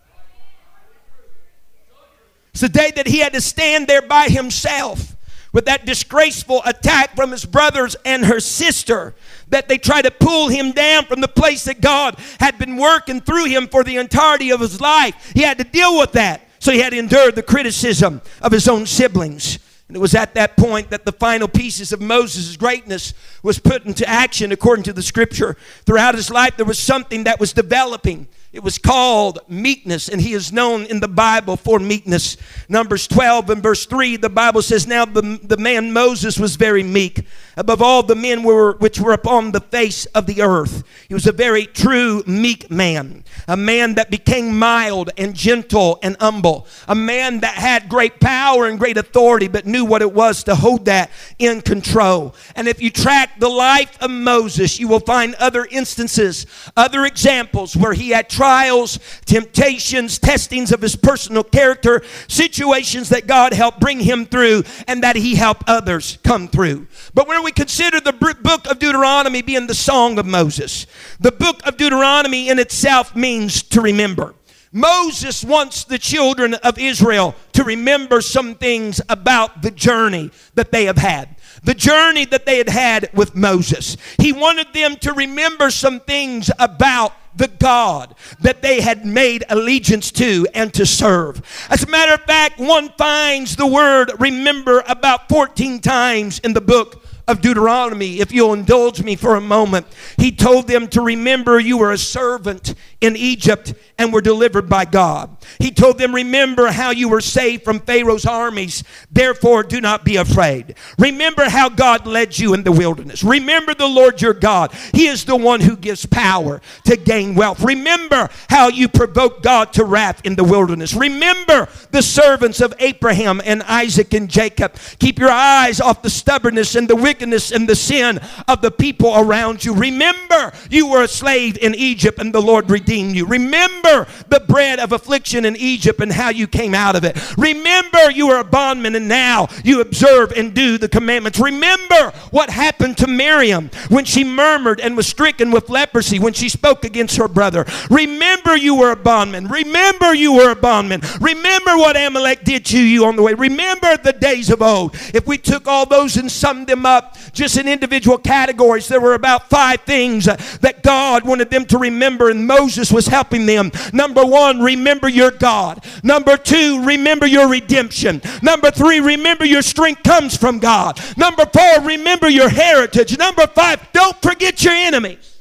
It's 2.51 2.61
the 2.61 2.69
day 2.69 2.91
that 2.95 3.07
he 3.07 3.19
had 3.19 3.33
to 3.33 3.41
stand 3.41 3.87
there 3.87 4.01
by 4.01 4.29
himself 4.29 5.15
with 5.51 5.65
that 5.65 5.85
disgraceful 5.85 6.61
attack 6.65 7.15
from 7.15 7.31
his 7.31 7.45
brothers 7.45 7.95
and 8.05 8.25
her 8.25 8.39
sister 8.39 9.13
that 9.49 9.67
they 9.67 9.77
tried 9.77 10.03
to 10.03 10.11
pull 10.11 10.47
him 10.47 10.71
down 10.71 11.05
from 11.05 11.21
the 11.21 11.27
place 11.27 11.63
that 11.65 11.81
God 11.81 12.17
had 12.39 12.57
been 12.57 12.77
working 12.77 13.21
through 13.21 13.45
him 13.45 13.67
for 13.67 13.83
the 13.83 13.97
entirety 13.97 14.51
of 14.51 14.59
his 14.59 14.79
life. 14.79 15.31
He 15.35 15.41
had 15.41 15.57
to 15.59 15.63
deal 15.63 15.99
with 15.99 16.13
that. 16.13 16.47
So 16.59 16.71
he 16.71 16.79
had 16.79 16.93
endured 16.93 17.35
the 17.35 17.43
criticism 17.43 18.21
of 18.41 18.51
his 18.51 18.67
own 18.67 18.85
siblings. 18.85 19.59
And 19.93 19.97
it 19.97 20.01
was 20.01 20.15
at 20.15 20.33
that 20.33 20.57
point 20.57 20.89
that 20.89 21.05
the 21.05 21.11
final 21.11 21.47
pieces 21.47 21.93
of 21.93 22.01
Moses' 22.01 22.57
greatness 22.57 23.13
was 23.43 23.59
put 23.59 23.85
into 23.85 24.09
action 24.09 24.51
according 24.51 24.81
to 24.85 24.93
the 24.93 25.03
scripture. 25.03 25.55
Throughout 25.85 26.15
his 26.15 26.31
life, 26.31 26.57
there 26.57 26.65
was 26.65 26.79
something 26.79 27.25
that 27.25 27.39
was 27.39 27.53
developing. 27.53 28.27
It 28.53 28.61
was 28.61 28.77
called 28.77 29.39
meekness, 29.49 30.07
and 30.07 30.21
he 30.21 30.33
is 30.33 30.53
known 30.53 30.85
in 30.85 30.99
the 30.99 31.07
Bible 31.07 31.57
for 31.57 31.79
meekness. 31.79 32.37
Numbers 32.69 33.07
12 33.07 33.49
and 33.49 33.63
verse 33.63 33.87
3, 33.87 34.17
the 34.17 34.29
Bible 34.29 34.61
says, 34.61 34.85
Now 34.85 35.05
the, 35.05 35.39
the 35.41 35.57
man 35.57 35.91
Moses 35.91 36.37
was 36.37 36.55
very 36.55 36.83
meek, 36.83 37.25
above 37.57 37.81
all 37.81 38.03
the 38.03 38.13
men 38.13 38.43
were, 38.43 38.73
which 38.73 38.99
were 38.99 39.13
upon 39.13 39.53
the 39.53 39.59
face 39.59 40.05
of 40.07 40.27
the 40.27 40.43
earth. 40.43 40.83
He 41.07 41.15
was 41.15 41.25
a 41.25 41.31
very 41.31 41.65
true 41.65 42.21
meek 42.27 42.69
man, 42.69 43.23
a 43.47 43.57
man 43.57 43.95
that 43.95 44.11
became 44.11 44.55
mild 44.59 45.09
and 45.17 45.33
gentle 45.33 45.97
and 46.03 46.15
humble, 46.19 46.67
a 46.87 46.93
man 46.93 47.39
that 47.39 47.55
had 47.55 47.89
great 47.89 48.19
power 48.19 48.67
and 48.67 48.77
great 48.77 48.97
authority, 48.97 49.47
but 49.47 49.65
knew 49.65 49.83
what 49.83 50.03
it 50.03 50.13
was 50.13 50.43
to 50.43 50.53
hold 50.53 50.85
that 50.85 51.09
in 51.39 51.61
control. 51.61 52.35
And 52.55 52.67
if 52.67 52.79
you 52.83 52.91
track 52.91 53.39
the 53.39 53.49
life 53.49 53.97
of 53.99 54.11
Moses, 54.11 54.79
you 54.79 54.87
will 54.87 54.99
find 54.99 55.33
other 55.35 55.65
instances, 55.71 56.45
other 56.77 57.03
examples 57.05 57.75
where 57.75 57.93
he 57.93 58.11
had 58.11 58.29
trials, 58.43 58.99
temptations, 59.23 60.19
testings 60.19 60.73
of 60.73 60.81
his 60.81 60.97
personal 60.97 61.45
character, 61.45 62.01
situations 62.27 63.07
that 63.07 63.25
God 63.25 63.53
helped 63.53 63.79
bring 63.79 64.01
him 64.01 64.25
through 64.25 64.63
and 64.85 65.01
that 65.01 65.15
he 65.15 65.35
helped 65.35 65.63
others 65.65 66.17
come 66.25 66.49
through. 66.49 66.85
But 67.13 67.25
when 67.25 67.41
we 67.45 67.53
consider 67.53 68.01
the 68.01 68.11
book 68.11 68.69
of 68.69 68.79
Deuteronomy 68.79 69.43
being 69.43 69.67
the 69.67 69.73
song 69.73 70.19
of 70.19 70.25
Moses, 70.25 70.87
the 71.21 71.31
book 71.31 71.65
of 71.65 71.77
Deuteronomy 71.77 72.49
in 72.49 72.59
itself 72.59 73.15
means 73.15 73.63
to 73.63 73.79
remember. 73.79 74.35
Moses 74.73 75.45
wants 75.45 75.85
the 75.85 75.97
children 75.97 76.55
of 76.55 76.77
Israel 76.77 77.35
to 77.53 77.63
remember 77.63 78.19
some 78.19 78.55
things 78.55 78.99
about 79.07 79.61
the 79.61 79.71
journey 79.71 80.31
that 80.55 80.73
they 80.73 80.83
have 80.83 80.97
had 80.97 81.29
the 81.63 81.73
journey 81.73 82.25
that 82.25 82.45
they 82.45 82.57
had 82.57 82.67
had 82.67 83.09
with 83.13 83.35
Moses. 83.35 83.95
He 84.19 84.33
wanted 84.33 84.73
them 84.73 84.97
to 84.97 85.13
remember 85.13 85.69
some 85.69 86.01
things 86.01 86.51
about 86.59 87.13
the 87.35 87.47
God 87.47 88.15
that 88.41 88.61
they 88.61 88.81
had 88.81 89.05
made 89.05 89.43
allegiance 89.49 90.11
to 90.11 90.47
and 90.53 90.73
to 90.73 90.85
serve. 90.85 91.41
As 91.69 91.83
a 91.83 91.89
matter 91.89 92.13
of 92.13 92.21
fact, 92.21 92.59
one 92.59 92.89
finds 92.97 93.55
the 93.55 93.67
word 93.67 94.11
remember 94.19 94.83
about 94.87 95.29
14 95.29 95.79
times 95.79 96.39
in 96.39 96.53
the 96.53 96.61
book 96.61 97.03
of 97.27 97.41
Deuteronomy, 97.41 98.19
if 98.19 98.33
you'll 98.33 98.53
indulge 98.53 99.01
me 99.01 99.15
for 99.15 99.35
a 99.35 99.41
moment, 99.41 99.85
he 100.17 100.31
told 100.31 100.67
them 100.67 100.87
to 100.89 101.01
remember 101.01 101.59
you 101.59 101.77
were 101.77 101.93
a 101.93 101.97
servant 101.97 102.75
in 103.03 103.17
Egypt 103.17 103.73
and 103.97 104.13
were 104.13 104.21
delivered 104.21 104.69
by 104.69 104.85
God. 104.85 105.35
He 105.59 105.71
told 105.71 105.97
them, 105.97 106.15
Remember 106.15 106.67
how 106.71 106.91
you 106.91 107.09
were 107.09 107.19
saved 107.19 107.63
from 107.63 107.81
Pharaoh's 107.81 108.25
armies, 108.25 108.83
therefore 109.11 109.63
do 109.63 109.81
not 109.81 110.05
be 110.05 110.15
afraid. 110.15 110.75
Remember 110.97 111.49
how 111.49 111.67
God 111.67 112.07
led 112.07 112.39
you 112.39 112.53
in 112.53 112.63
the 112.63 112.71
wilderness. 112.71 113.21
Remember 113.21 113.73
the 113.73 113.87
Lord 113.87 114.21
your 114.21 114.33
God. 114.33 114.71
He 114.93 115.07
is 115.07 115.25
the 115.25 115.35
one 115.35 115.59
who 115.59 115.75
gives 115.75 116.05
power 116.05 116.61
to 116.85 116.95
gain 116.95 117.35
wealth. 117.35 117.61
Remember 117.61 118.29
how 118.49 118.69
you 118.69 118.87
provoked 118.87 119.43
God 119.43 119.73
to 119.73 119.83
wrath 119.83 120.21
in 120.23 120.35
the 120.35 120.43
wilderness. 120.45 120.93
Remember 120.93 121.67
the 121.91 122.01
servants 122.01 122.61
of 122.61 122.73
Abraham 122.79 123.41
and 123.43 123.63
Isaac 123.63 124.13
and 124.13 124.29
Jacob. 124.29 124.75
Keep 124.99 125.19
your 125.19 125.29
eyes 125.29 125.81
off 125.81 126.01
the 126.01 126.09
stubbornness 126.09 126.75
and 126.75 126.87
the 126.87 126.95
wickedness 126.95 127.51
and 127.51 127.67
the 127.67 127.75
sin 127.75 128.21
of 128.47 128.61
the 128.61 128.71
people 128.71 129.13
around 129.13 129.65
you. 129.65 129.73
Remember 129.73 130.53
you 130.69 130.87
were 130.87 131.03
a 131.03 131.07
slave 131.07 131.57
in 131.57 131.75
Egypt 131.75 132.17
and 132.19 132.33
the 132.33 132.41
Lord 132.41 132.69
redeemed 132.69 132.92
you. 132.93 133.25
Remember 133.25 134.07
the 134.29 134.43
bread 134.47 134.79
of 134.79 134.91
affliction 134.91 135.45
in 135.45 135.55
Egypt 135.55 135.99
and 135.99 136.11
how 136.11 136.29
you 136.29 136.47
came 136.47 136.73
out 136.73 136.95
of 136.95 137.03
it. 137.03 137.17
Remember 137.37 138.11
you 138.11 138.27
were 138.27 138.39
a 138.39 138.43
bondman 138.43 138.95
and 138.95 139.07
now 139.07 139.47
you 139.63 139.81
observe 139.81 140.31
and 140.33 140.53
do 140.53 140.77
the 140.77 140.89
commandments. 140.89 141.39
Remember 141.39 142.11
what 142.31 142.49
happened 142.49 142.97
to 142.99 143.07
Miriam 143.07 143.69
when 143.89 144.05
she 144.05 144.23
murmured 144.23 144.79
and 144.79 144.95
was 144.95 145.07
stricken 145.07 145.51
with 145.51 145.69
leprosy 145.69 146.19
when 146.19 146.33
she 146.33 146.49
spoke 146.49 146.85
against 146.85 147.17
her 147.17 147.27
brother. 147.27 147.65
Remember 147.89 148.55
you 148.55 148.75
were 148.75 148.91
a 148.91 148.95
bondman. 148.95 149.47
Remember 149.47 150.13
you 150.13 150.33
were 150.33 150.51
a 150.51 150.55
bondman. 150.55 151.01
Remember 151.19 151.77
what 151.77 151.95
Amalek 151.95 152.43
did 152.43 152.65
to 152.65 152.79
you 152.79 153.05
on 153.05 153.15
the 153.15 153.21
way. 153.23 153.33
Remember 153.33 153.97
the 153.97 154.13
days 154.13 154.49
of 154.49 154.61
old. 154.61 154.95
If 155.13 155.27
we 155.27 155.37
took 155.37 155.67
all 155.67 155.85
those 155.85 156.17
and 156.17 156.31
summed 156.31 156.67
them 156.67 156.85
up 156.85 157.17
just 157.31 157.57
in 157.57 157.67
individual 157.67 158.17
categories, 158.17 158.87
there 158.87 159.01
were 159.01 159.13
about 159.13 159.49
five 159.49 159.81
things 159.81 160.25
that 160.25 160.83
God 160.83 161.25
wanted 161.25 161.49
them 161.49 161.65
to 161.65 161.77
remember, 161.77 162.29
and 162.29 162.45
Moses 162.45 162.72
was 162.91 163.07
helping 163.07 163.45
them 163.45 163.71
Number 163.91 164.25
one, 164.25 164.61
remember 164.61 165.07
your 165.07 165.31
God. 165.31 165.83
Number 166.03 166.37
two, 166.37 166.83
remember 166.83 167.25
your 167.25 167.49
redemption. 167.49 168.21
Number 168.41 168.71
three, 168.71 168.99
remember 168.99 169.45
your 169.45 169.61
strength 169.61 170.03
comes 170.03 170.37
from 170.37 170.59
God. 170.59 170.99
Number 171.17 171.45
four, 171.45 171.81
remember 171.83 172.29
your 172.29 172.49
heritage. 172.49 173.17
Number 173.17 173.47
five, 173.47 173.87
don't 173.93 174.19
forget 174.21 174.63
your 174.63 174.73
enemies. 174.73 175.39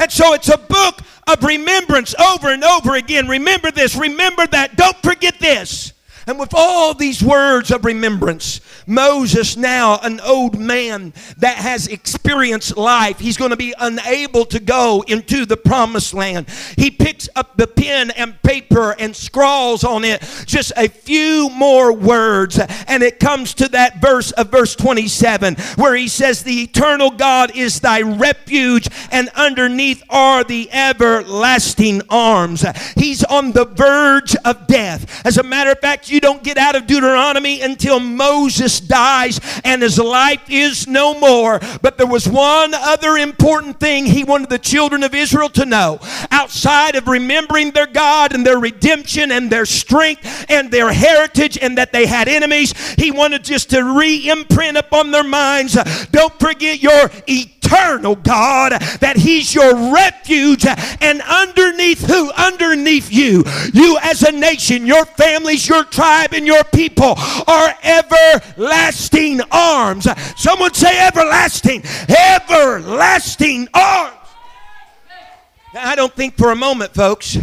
And 0.00 0.10
so 0.10 0.34
it's 0.34 0.48
a 0.48 0.58
book 0.58 1.00
of 1.26 1.42
remembrance 1.42 2.14
over 2.16 2.48
and 2.48 2.64
over 2.64 2.96
again. 2.96 3.28
Remember 3.28 3.70
this, 3.70 3.96
remember 3.96 4.46
that, 4.48 4.76
don't 4.76 4.96
forget 4.98 5.38
this. 5.38 5.92
And 6.26 6.40
with 6.40 6.54
all 6.54 6.92
these 6.92 7.22
words 7.22 7.70
of 7.70 7.84
remembrance, 7.84 8.60
Moses, 8.84 9.56
now 9.56 10.00
an 10.02 10.18
old 10.20 10.58
man 10.58 11.12
that 11.38 11.56
has 11.56 11.86
experienced 11.86 12.76
life, 12.76 13.20
he's 13.20 13.36
going 13.36 13.50
to 13.50 13.56
be 13.56 13.74
unable 13.78 14.44
to 14.46 14.58
go 14.58 15.04
into 15.06 15.46
the 15.46 15.56
promised 15.56 16.14
land. 16.14 16.48
He 16.76 16.90
picks 16.90 17.28
up 17.36 17.56
the 17.56 17.68
pen 17.68 18.10
and 18.10 18.42
paper 18.42 18.96
and 18.98 19.14
scrawls 19.14 19.84
on 19.84 20.02
it 20.04 20.20
just 20.46 20.72
a 20.76 20.88
few 20.88 21.48
more 21.50 21.92
words. 21.92 22.58
And 22.88 23.04
it 23.04 23.20
comes 23.20 23.54
to 23.54 23.68
that 23.68 24.00
verse 24.00 24.32
of 24.32 24.50
verse 24.50 24.74
27 24.74 25.54
where 25.76 25.94
he 25.94 26.08
says, 26.08 26.42
The 26.42 26.62
eternal 26.62 27.10
God 27.10 27.54
is 27.54 27.78
thy 27.80 28.02
refuge, 28.02 28.88
and 29.12 29.28
underneath 29.36 30.02
are 30.10 30.42
the 30.42 30.70
everlasting 30.72 32.02
arms. 32.08 32.64
He's 32.96 33.22
on 33.22 33.52
the 33.52 33.64
verge 33.64 34.34
of 34.44 34.66
death. 34.66 35.24
As 35.24 35.38
a 35.38 35.42
matter 35.44 35.70
of 35.70 35.78
fact, 35.78 36.10
you 36.10 36.15
don't 36.20 36.42
get 36.42 36.58
out 36.58 36.76
of 36.76 36.86
Deuteronomy 36.86 37.60
until 37.60 38.00
Moses 38.00 38.80
dies 38.80 39.40
and 39.64 39.82
his 39.82 39.98
life 39.98 40.42
is 40.48 40.86
no 40.86 41.18
more. 41.18 41.60
But 41.82 41.98
there 41.98 42.06
was 42.06 42.28
one 42.28 42.74
other 42.74 43.16
important 43.16 43.80
thing 43.80 44.06
he 44.06 44.24
wanted 44.24 44.50
the 44.50 44.58
children 44.58 45.02
of 45.02 45.14
Israel 45.14 45.48
to 45.50 45.66
know. 45.66 46.00
Outside 46.30 46.94
of 46.94 47.08
remembering 47.08 47.70
their 47.70 47.86
God 47.86 48.34
and 48.34 48.46
their 48.46 48.58
redemption 48.58 49.30
and 49.30 49.50
their 49.50 49.66
strength 49.66 50.46
and 50.48 50.70
their 50.70 50.92
heritage 50.92 51.58
and 51.60 51.78
that 51.78 51.92
they 51.92 52.06
had 52.06 52.28
enemies, 52.28 52.74
he 52.94 53.10
wanted 53.10 53.44
just 53.44 53.70
to 53.70 53.82
re 53.82 54.30
imprint 54.30 54.76
upon 54.76 55.10
their 55.10 55.24
minds 55.24 55.76
don't 56.10 56.38
forget 56.38 56.82
your 56.82 57.10
eternal 57.26 57.56
eternal 57.66 58.16
God, 58.16 58.72
that 59.00 59.16
He's 59.16 59.54
your 59.54 59.92
refuge, 59.92 60.64
and 60.66 61.22
underneath 61.22 62.06
who? 62.06 62.30
Underneath 62.32 63.12
you. 63.12 63.44
You 63.72 63.98
as 64.02 64.22
a 64.22 64.32
nation, 64.32 64.86
your 64.86 65.04
families, 65.04 65.68
your 65.68 65.84
tribe, 65.84 66.05
and 66.06 66.46
your 66.46 66.64
people 66.64 67.14
are 67.46 67.74
everlasting 67.82 69.40
arms. 69.50 70.06
Someone 70.36 70.72
say 70.74 70.98
everlasting, 71.06 71.82
everlasting 72.08 73.68
arms. 73.74 74.12
I 75.78 75.94
don't 75.94 76.12
think 76.14 76.36
for 76.36 76.52
a 76.52 76.56
moment, 76.56 76.94
folks, 76.94 77.36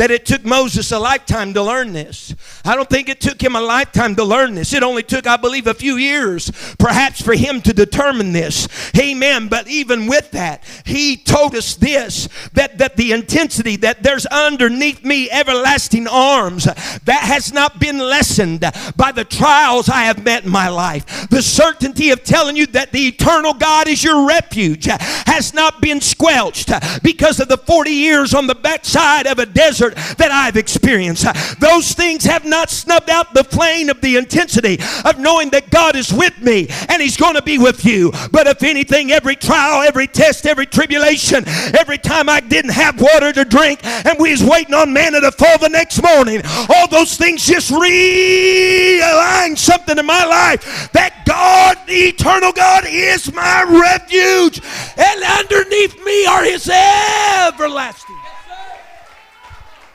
that 0.00 0.10
it 0.10 0.24
took 0.24 0.46
Moses 0.46 0.92
a 0.92 0.98
lifetime 0.98 1.52
to 1.52 1.62
learn 1.62 1.92
this. 1.92 2.34
I 2.64 2.74
don't 2.74 2.88
think 2.88 3.10
it 3.10 3.20
took 3.20 3.38
him 3.38 3.54
a 3.54 3.60
lifetime 3.60 4.16
to 4.16 4.24
learn 4.24 4.54
this. 4.54 4.72
It 4.72 4.82
only 4.82 5.02
took, 5.02 5.26
I 5.26 5.36
believe, 5.36 5.66
a 5.66 5.74
few 5.74 5.98
years 5.98 6.50
perhaps 6.78 7.20
for 7.20 7.34
him 7.34 7.60
to 7.60 7.74
determine 7.74 8.32
this. 8.32 8.66
Amen. 8.98 9.48
But 9.48 9.68
even 9.68 10.06
with 10.06 10.30
that, 10.30 10.64
he 10.86 11.18
told 11.18 11.54
us 11.54 11.74
this 11.74 12.30
that, 12.54 12.78
that 12.78 12.96
the 12.96 13.12
intensity 13.12 13.76
that 13.76 14.02
there's 14.02 14.24
underneath 14.24 15.04
me 15.04 15.30
everlasting 15.30 16.08
arms 16.08 16.64
that 16.64 17.20
has 17.20 17.52
not 17.52 17.78
been 17.78 17.98
lessened 17.98 18.64
by 18.96 19.12
the 19.12 19.26
trials 19.26 19.90
I 19.90 20.04
have 20.04 20.24
met 20.24 20.44
in 20.44 20.50
my 20.50 20.70
life. 20.70 21.28
The 21.28 21.42
certainty 21.42 22.08
of 22.08 22.24
telling 22.24 22.56
you 22.56 22.64
that 22.68 22.92
the 22.92 23.06
eternal 23.06 23.52
God 23.52 23.86
is 23.86 24.02
your 24.02 24.26
refuge 24.26 24.86
has 24.86 25.52
not 25.52 25.82
been 25.82 26.00
squelched 26.00 26.70
because 27.02 27.38
of 27.38 27.48
the 27.48 27.58
40 27.58 27.90
years 27.90 28.32
on 28.32 28.46
the 28.46 28.54
backside 28.54 29.26
of 29.26 29.38
a 29.38 29.44
desert 29.44 29.89
that 29.94 30.30
I've 30.30 30.56
experienced. 30.56 31.26
Those 31.60 31.92
things 31.92 32.24
have 32.24 32.44
not 32.44 32.70
snubbed 32.70 33.10
out 33.10 33.34
the 33.34 33.44
flame 33.44 33.88
of 33.88 34.00
the 34.00 34.16
intensity 34.16 34.78
of 35.04 35.18
knowing 35.18 35.50
that 35.50 35.70
God 35.70 35.96
is 35.96 36.12
with 36.12 36.40
me 36.40 36.68
and 36.88 37.02
He's 37.02 37.16
going 37.16 37.34
to 37.34 37.42
be 37.42 37.58
with 37.58 37.84
you. 37.84 38.12
But 38.30 38.46
if 38.46 38.62
anything, 38.62 39.12
every 39.12 39.36
trial, 39.36 39.82
every 39.82 40.06
test, 40.06 40.46
every 40.46 40.66
tribulation, 40.66 41.44
every 41.78 41.98
time 41.98 42.28
I 42.28 42.40
didn't 42.40 42.72
have 42.72 43.00
water 43.00 43.32
to 43.32 43.44
drink 43.44 43.84
and 43.84 44.18
we 44.18 44.30
was 44.30 44.42
waiting 44.42 44.74
on 44.74 44.92
manna 44.92 45.20
to 45.20 45.32
fall 45.32 45.58
the 45.58 45.68
next 45.68 46.02
morning, 46.02 46.42
all 46.68 46.88
those 46.88 47.16
things 47.16 47.46
just 47.46 47.70
realign 47.70 49.56
something 49.56 49.98
in 49.98 50.06
my 50.06 50.24
life 50.24 50.90
that 50.92 51.24
God, 51.26 51.78
the 51.86 51.92
eternal 51.92 52.52
God, 52.52 52.84
is 52.86 53.32
my 53.32 53.62
refuge, 53.62 54.60
and 54.96 55.22
underneath 55.22 56.04
me 56.04 56.26
are 56.26 56.44
His 56.44 56.68
everlasting 56.68 58.16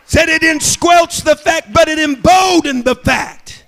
said 0.05 0.29
it 0.29 0.41
didn't 0.41 0.63
squelch 0.63 1.21
the 1.21 1.35
fact, 1.35 1.73
but 1.73 1.87
it 1.87 1.99
emboldened 1.99 2.85
the 2.85 2.95
fact 2.95 3.65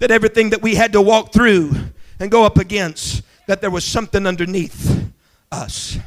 that 0.00 0.10
everything 0.10 0.50
that 0.50 0.62
we 0.62 0.74
had 0.74 0.92
to 0.92 1.00
walk 1.00 1.32
through 1.32 1.72
and 2.18 2.30
go 2.30 2.44
up 2.44 2.58
against, 2.58 3.22
that 3.46 3.60
there 3.60 3.70
was 3.70 3.84
something 3.84 4.26
underneath 4.26 5.12
us. 5.50 5.98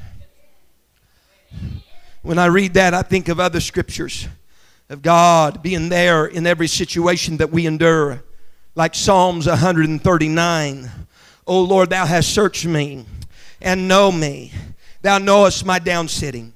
When 2.22 2.40
I 2.40 2.48
read 2.48 2.74
that, 2.74 2.94
I 2.94 3.04
think 3.04 3.28
of 3.30 3.40
other 3.40 3.60
scriptures 3.60 4.28
of 4.90 5.02
God 5.02 5.62
being 5.62 5.90
there 5.90 6.26
in 6.26 6.46
every 6.46 6.68
situation 6.68 7.38
that 7.38 7.52
we 7.52 7.66
endure, 7.66 8.24
like 8.76 8.96
Psalms 8.96 9.48
139. 9.48 10.92
Oh 11.48 11.62
Lord, 11.62 11.92
thou 11.92 12.06
hast 12.06 12.34
searched 12.34 12.66
me 12.66 13.06
and 13.62 13.88
know 13.88 14.12
me. 14.12 14.52
Thou 15.02 15.20
knowest 15.20 15.66
my 15.66 15.80
down 15.80 16.08
sitting 16.08 16.55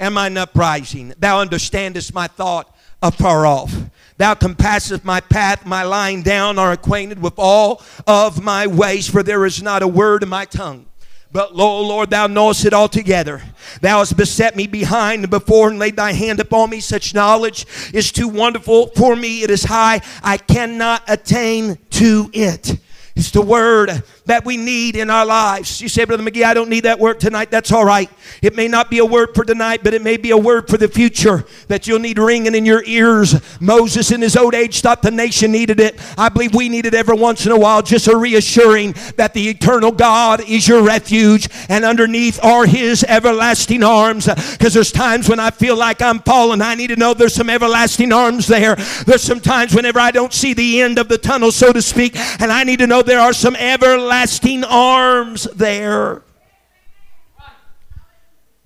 and 0.00 0.14
mine 0.14 0.36
uprising. 0.36 1.14
Thou 1.18 1.40
understandest 1.40 2.12
my 2.12 2.26
thought 2.26 2.74
afar 3.02 3.46
off. 3.46 3.72
Thou 4.16 4.34
compassest 4.34 5.04
my 5.04 5.20
path, 5.20 5.64
my 5.64 5.82
lying 5.82 6.22
down, 6.22 6.58
are 6.58 6.72
acquainted 6.72 7.22
with 7.22 7.34
all 7.38 7.82
of 8.06 8.42
my 8.42 8.66
ways, 8.66 9.08
for 9.08 9.22
there 9.22 9.46
is 9.46 9.62
not 9.62 9.82
a 9.82 9.88
word 9.88 10.22
in 10.22 10.28
my 10.28 10.44
tongue. 10.44 10.86
But 11.32 11.54
lo, 11.54 11.80
Lord, 11.80 12.10
thou 12.10 12.26
knowest 12.26 12.64
it 12.64 12.74
altogether. 12.74 13.40
Thou 13.80 13.98
hast 13.98 14.16
beset 14.16 14.56
me 14.56 14.66
behind 14.66 15.22
and 15.22 15.30
before 15.30 15.68
and 15.68 15.78
laid 15.78 15.96
thy 15.96 16.12
hand 16.12 16.40
upon 16.40 16.70
me. 16.70 16.80
Such 16.80 17.14
knowledge 17.14 17.66
is 17.94 18.10
too 18.10 18.26
wonderful 18.26 18.88
for 18.96 19.14
me. 19.14 19.42
It 19.42 19.50
is 19.50 19.62
high. 19.62 20.00
I 20.24 20.38
cannot 20.38 21.04
attain 21.06 21.78
to 21.90 22.30
it. 22.32 22.78
It's 23.14 23.30
the 23.30 23.42
word 23.42 24.02
that 24.26 24.44
we 24.44 24.56
need 24.56 24.96
in 24.96 25.10
our 25.10 25.26
lives. 25.26 25.80
You 25.80 25.88
say, 25.88 26.04
Brother 26.04 26.22
McGee, 26.22 26.44
I 26.44 26.54
don't 26.54 26.68
need 26.68 26.84
that 26.84 26.98
word 26.98 27.20
tonight. 27.20 27.50
That's 27.50 27.72
all 27.72 27.84
right. 27.84 28.10
It 28.42 28.54
may 28.54 28.68
not 28.68 28.90
be 28.90 28.98
a 28.98 29.04
word 29.04 29.34
for 29.34 29.44
tonight, 29.44 29.80
but 29.82 29.94
it 29.94 30.02
may 30.02 30.16
be 30.16 30.30
a 30.30 30.36
word 30.36 30.68
for 30.68 30.76
the 30.76 30.88
future 30.88 31.44
that 31.68 31.86
you'll 31.86 31.98
need 31.98 32.18
ringing 32.18 32.54
in 32.54 32.66
your 32.66 32.84
ears. 32.84 33.40
Moses, 33.60 34.10
in 34.10 34.20
his 34.20 34.36
old 34.36 34.54
age, 34.54 34.80
thought 34.80 35.02
the 35.02 35.10
nation 35.10 35.52
needed 35.52 35.80
it. 35.80 35.98
I 36.18 36.28
believe 36.28 36.54
we 36.54 36.68
need 36.68 36.86
it 36.86 36.94
every 36.94 37.16
once 37.16 37.46
in 37.46 37.52
a 37.52 37.58
while, 37.58 37.82
just 37.82 38.08
a 38.08 38.16
reassuring 38.16 38.94
that 39.16 39.34
the 39.34 39.48
eternal 39.48 39.92
God 39.92 40.42
is 40.48 40.68
your 40.68 40.82
refuge 40.82 41.48
and 41.68 41.84
underneath 41.84 42.42
are 42.44 42.66
his 42.66 43.04
everlasting 43.04 43.82
arms. 43.82 44.26
Because 44.26 44.74
there's 44.74 44.92
times 44.92 45.28
when 45.28 45.40
I 45.40 45.50
feel 45.50 45.76
like 45.76 46.02
I'm 46.02 46.20
falling. 46.20 46.62
I 46.62 46.74
need 46.74 46.88
to 46.88 46.96
know 46.96 47.14
there's 47.14 47.34
some 47.34 47.50
everlasting 47.50 48.12
arms 48.12 48.46
there. 48.46 48.76
There's 49.06 49.22
some 49.22 49.40
times 49.40 49.74
whenever 49.74 49.98
I 49.98 50.10
don't 50.10 50.32
see 50.32 50.54
the 50.54 50.80
end 50.80 50.98
of 50.98 51.08
the 51.08 51.18
tunnel, 51.18 51.50
so 51.52 51.72
to 51.72 51.82
speak, 51.82 52.16
and 52.40 52.52
I 52.52 52.64
need 52.64 52.78
to 52.80 52.86
know 52.86 53.02
there 53.02 53.20
are 53.20 53.32
some 53.32 53.56
everlasting 53.56 54.09
everlasting 54.10 54.64
arms 54.64 55.44
there. 55.54 56.22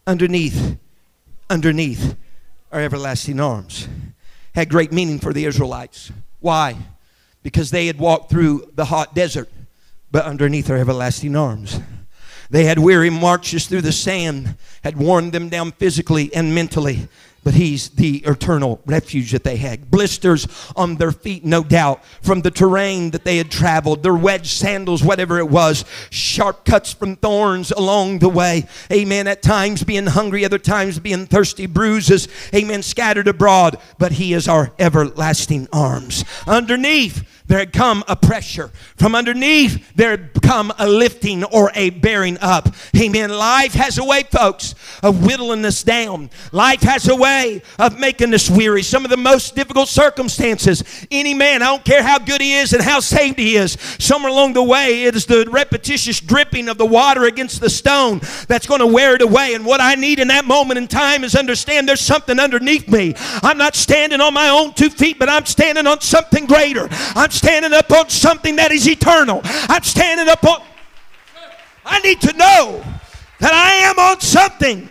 Underneath, 0.06 0.78
underneath 1.50 2.16
our 2.72 2.80
everlasting 2.80 3.38
arms. 3.38 3.86
Had 4.54 4.70
great 4.70 4.90
meaning 4.90 5.18
for 5.18 5.34
the 5.34 5.44
Israelites. 5.44 6.10
Why? 6.40 6.76
Because 7.42 7.70
they 7.70 7.88
had 7.88 7.98
walked 7.98 8.30
through 8.30 8.72
the 8.74 8.86
hot 8.86 9.14
desert, 9.14 9.50
but 10.10 10.24
underneath 10.24 10.70
our 10.70 10.78
everlasting 10.78 11.36
arms. 11.36 11.78
They 12.48 12.64
had 12.64 12.78
weary 12.78 13.10
marches 13.10 13.66
through 13.66 13.82
the 13.82 13.92
sand, 13.92 14.56
had 14.82 14.96
worn 14.96 15.30
them 15.30 15.50
down 15.50 15.72
physically 15.72 16.34
and 16.34 16.54
mentally 16.54 17.06
but 17.44 17.54
he's 17.54 17.90
the 17.90 18.16
eternal 18.24 18.80
refuge 18.86 19.32
that 19.32 19.44
they 19.44 19.56
had. 19.56 19.90
Blisters 19.90 20.48
on 20.74 20.96
their 20.96 21.12
feet, 21.12 21.44
no 21.44 21.62
doubt, 21.62 22.04
from 22.22 22.40
the 22.40 22.50
terrain 22.50 23.10
that 23.10 23.24
they 23.24 23.36
had 23.36 23.50
traveled, 23.50 24.02
their 24.02 24.14
wedge 24.14 24.48
sandals, 24.48 25.04
whatever 25.04 25.38
it 25.38 25.48
was, 25.48 25.84
sharp 26.10 26.64
cuts 26.64 26.92
from 26.92 27.16
thorns 27.16 27.70
along 27.70 28.18
the 28.18 28.28
way. 28.28 28.66
Amen. 28.90 29.26
At 29.26 29.42
times 29.42 29.84
being 29.84 30.06
hungry, 30.06 30.44
other 30.44 30.58
times 30.58 30.98
being 30.98 31.26
thirsty, 31.26 31.66
bruises, 31.66 32.28
amen, 32.54 32.82
scattered 32.82 33.28
abroad, 33.28 33.78
but 33.98 34.12
he 34.12 34.32
is 34.32 34.48
our 34.48 34.72
everlasting 34.78 35.68
arms. 35.72 36.24
Underneath, 36.46 37.33
there 37.46 37.58
had 37.58 37.72
come 37.72 38.02
a 38.08 38.16
pressure. 38.16 38.70
From 38.96 39.14
underneath, 39.14 39.94
there 39.94 40.12
had 40.12 40.42
come 40.42 40.72
a 40.78 40.88
lifting 40.88 41.44
or 41.44 41.70
a 41.74 41.90
bearing 41.90 42.38
up. 42.40 42.68
Amen. 42.96 43.30
Life 43.30 43.74
has 43.74 43.98
a 43.98 44.04
way, 44.04 44.22
folks, 44.22 44.74
of 45.02 45.24
whittling 45.24 45.64
us 45.66 45.82
down. 45.82 46.30
Life 46.52 46.80
has 46.82 47.06
a 47.08 47.14
way 47.14 47.62
of 47.78 47.98
making 47.98 48.32
us 48.32 48.48
weary. 48.48 48.82
Some 48.82 49.04
of 49.04 49.10
the 49.10 49.18
most 49.18 49.54
difficult 49.54 49.88
circumstances, 49.88 51.06
any 51.10 51.34
man, 51.34 51.62
I 51.62 51.66
don't 51.66 51.84
care 51.84 52.02
how 52.02 52.18
good 52.18 52.40
he 52.40 52.54
is 52.54 52.72
and 52.72 52.82
how 52.82 53.00
saved 53.00 53.38
he 53.38 53.56
is, 53.56 53.76
somewhere 53.98 54.32
along 54.32 54.54
the 54.54 54.62
way, 54.62 55.04
it 55.04 55.14
is 55.14 55.26
the 55.26 55.46
repetitious 55.50 56.20
dripping 56.20 56.68
of 56.70 56.78
the 56.78 56.86
water 56.86 57.24
against 57.24 57.60
the 57.60 57.70
stone 57.70 58.20
that's 58.48 58.66
going 58.66 58.80
to 58.80 58.86
wear 58.86 59.14
it 59.16 59.22
away. 59.22 59.52
And 59.52 59.66
what 59.66 59.82
I 59.82 59.96
need 59.96 60.18
in 60.18 60.28
that 60.28 60.46
moment 60.46 60.78
in 60.78 60.88
time 60.88 61.24
is 61.24 61.34
understand 61.34 61.88
there's 61.88 62.00
something 62.00 62.40
underneath 62.40 62.88
me. 62.88 63.14
I'm 63.42 63.58
not 63.58 63.74
standing 63.74 64.22
on 64.22 64.32
my 64.32 64.48
own 64.48 64.72
two 64.72 64.88
feet, 64.88 65.18
but 65.18 65.28
I'm 65.28 65.44
standing 65.44 65.86
on 65.86 66.00
something 66.00 66.46
greater. 66.46 66.88
I'm 67.14 67.30
standing 67.34 67.72
up 67.72 67.90
on 67.90 68.08
something 68.08 68.56
that 68.56 68.72
is 68.72 68.88
eternal. 68.88 69.40
I'm 69.44 69.82
standing 69.82 70.28
up 70.28 70.44
on. 70.44 70.62
I 71.84 72.00
need 72.00 72.20
to 72.22 72.32
know 72.36 72.82
that 73.40 73.52
I 73.52 73.72
am 73.90 73.98
on 73.98 74.20
something. 74.20 74.88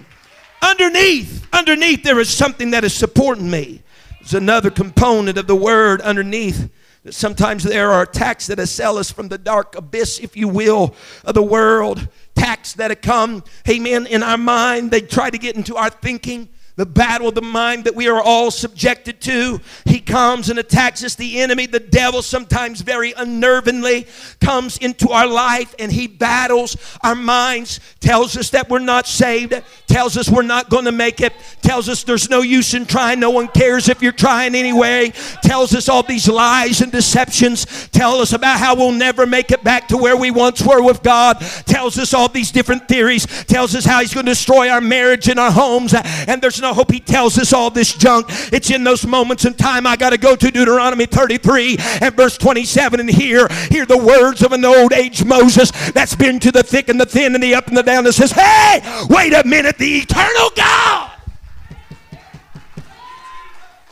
Underneath, 0.61 1.47
underneath, 1.51 2.03
there 2.03 2.19
is 2.19 2.29
something 2.29 2.71
that 2.71 2.83
is 2.83 2.93
supporting 2.93 3.49
me. 3.49 3.81
There's 4.19 4.35
another 4.35 4.69
component 4.69 5.37
of 5.37 5.47
the 5.47 5.55
word 5.55 6.01
underneath. 6.01 6.69
That 7.03 7.13
sometimes 7.13 7.63
there 7.63 7.91
are 7.91 8.03
attacks 8.03 8.47
that 8.47 8.59
assail 8.59 8.97
us 8.97 9.11
from 9.11 9.27
the 9.27 9.37
dark 9.37 9.75
abyss, 9.75 10.19
if 10.19 10.37
you 10.37 10.47
will, 10.47 10.95
of 11.25 11.35
the 11.35 11.43
world. 11.43 12.07
Attacks 12.37 12.73
that 12.73 12.91
have 12.91 13.01
come, 13.01 13.43
amen, 13.67 14.05
in 14.07 14.23
our 14.23 14.37
mind. 14.37 14.91
They 14.91 15.01
try 15.01 15.29
to 15.29 15.37
get 15.37 15.55
into 15.55 15.75
our 15.75 15.89
thinking 15.89 16.47
the 16.75 16.85
battle 16.85 17.27
of 17.27 17.35
the 17.35 17.41
mind 17.41 17.83
that 17.83 17.93
we 17.93 18.07
are 18.07 18.21
all 18.21 18.49
subjected 18.49 19.21
to. 19.21 19.61
He 19.85 19.99
comes 19.99 20.49
and 20.49 20.57
attacks 20.57 21.03
us. 21.03 21.13
The 21.13 21.39
enemy, 21.39 21.67
the 21.67 21.79
devil, 21.79 22.23
sometimes 22.23 22.81
very 22.81 23.13
unnervingly 23.13 24.07
comes 24.39 24.77
into 24.77 25.09
our 25.09 25.27
life 25.27 25.75
and 25.77 25.91
he 25.91 26.07
battles 26.07 26.75
our 27.01 27.13
minds, 27.13 27.79
tells 27.99 28.35
us 28.35 28.49
that 28.51 28.69
we're 28.69 28.79
not 28.79 29.05
saved, 29.05 29.53
tells 29.87 30.17
us 30.17 30.29
we're 30.29 30.41
not 30.41 30.69
going 30.69 30.85
to 30.85 30.91
make 30.91 31.21
it, 31.21 31.33
tells 31.61 31.89
us 31.89 32.03
there's 32.03 32.29
no 32.29 32.41
use 32.41 32.73
in 32.73 32.87
trying, 32.87 33.19
no 33.19 33.29
one 33.29 33.47
cares 33.47 33.87
if 33.87 34.01
you're 34.01 34.11
trying 34.11 34.55
anyway, 34.55 35.11
tells 35.43 35.75
us 35.75 35.87
all 35.87 36.01
these 36.01 36.27
lies 36.27 36.81
and 36.81 36.91
deceptions, 36.91 37.87
tells 37.89 38.19
us 38.19 38.33
about 38.33 38.57
how 38.57 38.75
we'll 38.75 38.91
never 38.91 39.27
make 39.27 39.51
it 39.51 39.63
back 39.63 39.87
to 39.87 39.97
where 39.97 40.17
we 40.17 40.31
once 40.31 40.61
were 40.65 40.81
with 40.81 41.03
God, 41.03 41.39
tells 41.65 41.99
us 41.99 42.15
all 42.15 42.27
these 42.27 42.51
different 42.51 42.87
theories, 42.87 43.27
tells 43.45 43.75
us 43.75 43.85
how 43.85 43.99
he's 43.99 44.13
going 44.13 44.25
to 44.25 44.31
destroy 44.31 44.69
our 44.69 44.81
marriage 44.81 45.29
and 45.29 45.39
our 45.39 45.51
homes, 45.51 45.93
and 45.93 46.41
there's 46.41 46.62
no 46.63 46.73
hope 46.73 46.91
he 46.91 46.99
tells 46.99 47.37
us 47.37 47.53
all 47.53 47.69
this 47.69 47.93
junk. 47.93 48.27
It's 48.51 48.71
in 48.71 48.83
those 48.83 49.05
moments 49.05 49.45
in 49.45 49.53
time 49.53 49.85
I 49.85 49.95
got 49.95 50.09
to 50.09 50.17
go 50.17 50.35
to 50.35 50.49
Deuteronomy 50.49 51.05
33 51.05 51.77
and 52.01 52.15
verse 52.15 52.37
27 52.37 52.99
and 52.99 53.09
hear, 53.09 53.47
hear 53.69 53.85
the 53.85 53.97
words 53.97 54.41
of 54.41 54.51
an 54.51 54.65
old 54.65 54.93
age 54.93 55.23
Moses 55.23 55.71
that's 55.91 56.15
been 56.15 56.39
to 56.39 56.51
the 56.51 56.63
thick 56.63 56.89
and 56.89 56.99
the 56.99 57.05
thin 57.05 57.35
and 57.35 57.43
the 57.43 57.53
up 57.53 57.67
and 57.67 57.77
the 57.77 57.83
down 57.83 58.03
that 58.05 58.13
says, 58.13 58.31
Hey, 58.31 58.81
wait 59.09 59.33
a 59.33 59.45
minute, 59.45 59.77
the 59.77 59.97
eternal 59.97 60.49
God. 60.55 61.11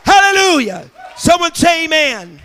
Hallelujah. 0.04 0.90
Someone 1.16 1.54
say 1.54 1.84
amen. 1.84 2.40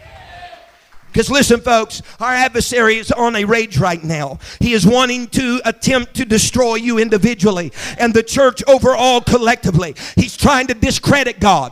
Because 1.17 1.31
listen, 1.31 1.61
folks, 1.61 2.03
our 2.19 2.31
adversary 2.31 2.97
is 2.97 3.11
on 3.11 3.35
a 3.35 3.43
rage 3.43 3.79
right 3.79 4.03
now. 4.03 4.37
He 4.59 4.73
is 4.73 4.85
wanting 4.85 5.25
to 5.29 5.59
attempt 5.65 6.13
to 6.17 6.25
destroy 6.25 6.75
you 6.75 6.99
individually 6.99 7.73
and 7.97 8.13
the 8.13 8.21
church 8.21 8.61
overall 8.67 9.21
collectively. 9.21 9.95
He's 10.15 10.37
trying 10.37 10.67
to 10.67 10.75
discredit 10.75 11.39
God. 11.39 11.71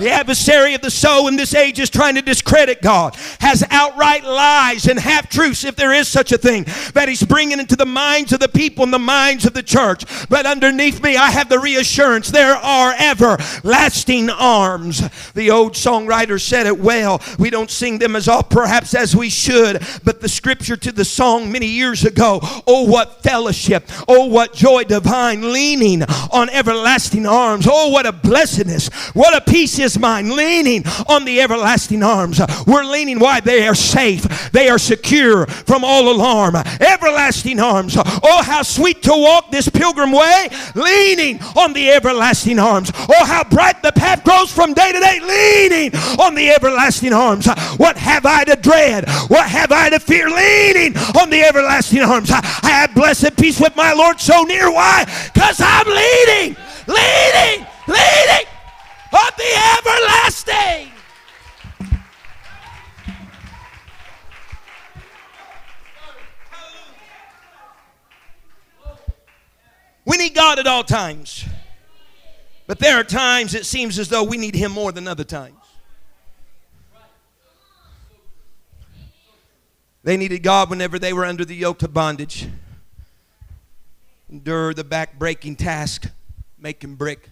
The 0.00 0.10
adversary 0.10 0.72
of 0.72 0.80
the 0.80 0.90
soul 0.90 1.28
in 1.28 1.36
this 1.36 1.54
age 1.54 1.78
is 1.78 1.90
trying 1.90 2.14
to 2.14 2.22
discredit 2.22 2.80
God, 2.80 3.14
has 3.38 3.62
outright 3.68 4.24
lies 4.24 4.86
and 4.86 4.98
half 4.98 5.28
truths, 5.28 5.62
if 5.62 5.76
there 5.76 5.92
is 5.92 6.08
such 6.08 6.32
a 6.32 6.38
thing, 6.38 6.64
that 6.94 7.06
he's 7.06 7.22
bringing 7.22 7.60
into 7.60 7.76
the 7.76 7.84
minds 7.84 8.32
of 8.32 8.40
the 8.40 8.48
people 8.48 8.82
and 8.82 8.94
the 8.94 8.98
minds 8.98 9.44
of 9.44 9.52
the 9.52 9.62
church. 9.62 10.04
But 10.30 10.46
underneath 10.46 11.02
me, 11.02 11.18
I 11.18 11.30
have 11.30 11.50
the 11.50 11.58
reassurance 11.58 12.30
there 12.30 12.54
are 12.54 12.94
everlasting 12.98 14.30
arms. 14.30 15.02
The 15.34 15.50
old 15.50 15.74
songwriter 15.74 16.40
said 16.40 16.66
it 16.66 16.78
well. 16.78 17.20
We 17.38 17.50
don't 17.50 17.70
sing 17.70 17.98
them 17.98 18.16
as 18.16 18.26
all 18.26 18.42
perhaps 18.42 18.94
as 18.94 19.14
we 19.14 19.28
should, 19.28 19.82
but 20.02 20.22
the 20.22 20.30
scripture 20.30 20.78
to 20.78 20.92
the 20.92 21.04
song 21.04 21.52
many 21.52 21.66
years 21.66 22.06
ago 22.06 22.40
oh, 22.66 22.84
what 22.86 23.22
fellowship, 23.22 23.84
oh, 24.08 24.28
what 24.28 24.54
joy 24.54 24.84
divine, 24.84 25.52
leaning 25.52 26.04
on 26.32 26.48
everlasting 26.48 27.26
arms. 27.26 27.66
Oh, 27.70 27.90
what 27.90 28.06
a 28.06 28.12
blessedness, 28.12 28.88
what 29.12 29.36
a 29.36 29.42
peace 29.42 29.78
is 29.78 29.89
mine, 29.98 30.36
leaning 30.36 30.84
on 31.08 31.24
the 31.24 31.40
everlasting 31.40 32.02
arms. 32.02 32.40
We're 32.66 32.84
leaning 32.84 33.18
why 33.18 33.40
they 33.40 33.66
are 33.66 33.74
safe, 33.74 34.50
they 34.52 34.68
are 34.68 34.78
secure 34.78 35.46
from 35.46 35.84
all 35.84 36.10
alarm. 36.10 36.56
Everlasting 36.56 37.60
arms. 37.60 37.96
Oh, 37.96 38.42
how 38.42 38.62
sweet 38.62 39.02
to 39.04 39.10
walk 39.10 39.50
this 39.50 39.68
pilgrim 39.68 40.12
way, 40.12 40.48
leaning 40.74 41.40
on 41.56 41.72
the 41.72 41.90
everlasting 41.90 42.58
arms. 42.58 42.90
Oh, 42.94 43.24
how 43.24 43.44
bright 43.44 43.82
the 43.82 43.92
path 43.92 44.24
grows 44.24 44.52
from 44.52 44.74
day 44.74 44.92
to 44.92 45.00
day, 45.00 45.20
leaning 45.20 45.94
on 46.18 46.34
the 46.34 46.50
everlasting 46.50 47.12
arms. 47.12 47.46
What 47.76 47.96
have 47.96 48.26
I 48.26 48.44
to 48.44 48.56
dread? 48.56 49.08
What 49.28 49.48
have 49.48 49.72
I 49.72 49.90
to 49.90 50.00
fear? 50.00 50.28
Leaning 50.28 50.96
on 51.20 51.30
the 51.30 51.42
everlasting 51.42 52.00
arms. 52.00 52.30
I 52.30 52.70
have 52.70 52.94
blessed 52.94 53.36
peace 53.36 53.60
with 53.60 53.76
my 53.76 53.92
Lord 53.92 54.20
so 54.20 54.42
near. 54.42 54.70
Why? 54.70 55.04
Because 55.32 55.60
I'm 55.60 55.86
leading, 55.86 56.56
leading, 56.86 57.66
leading 57.86 58.46
of 59.12 59.36
the 59.36 59.44
everlasting. 59.78 60.92
We 70.04 70.16
need 70.16 70.34
God 70.34 70.58
at 70.58 70.66
all 70.66 70.82
times. 70.82 71.44
But 72.66 72.78
there 72.78 72.98
are 72.98 73.04
times 73.04 73.54
it 73.54 73.66
seems 73.66 73.98
as 73.98 74.08
though 74.08 74.22
we 74.24 74.36
need 74.36 74.54
Him 74.54 74.72
more 74.72 74.92
than 74.92 75.06
other 75.08 75.24
times. 75.24 75.56
They 80.02 80.16
needed 80.16 80.42
God 80.42 80.70
whenever 80.70 80.98
they 80.98 81.12
were 81.12 81.24
under 81.26 81.44
the 81.44 81.54
yoke 81.54 81.82
of 81.82 81.92
bondage. 81.92 82.48
Endure 84.30 84.72
the 84.72 84.84
back 84.84 85.18
breaking 85.18 85.56
task, 85.56 86.08
making 86.58 86.94
brick 86.94 87.28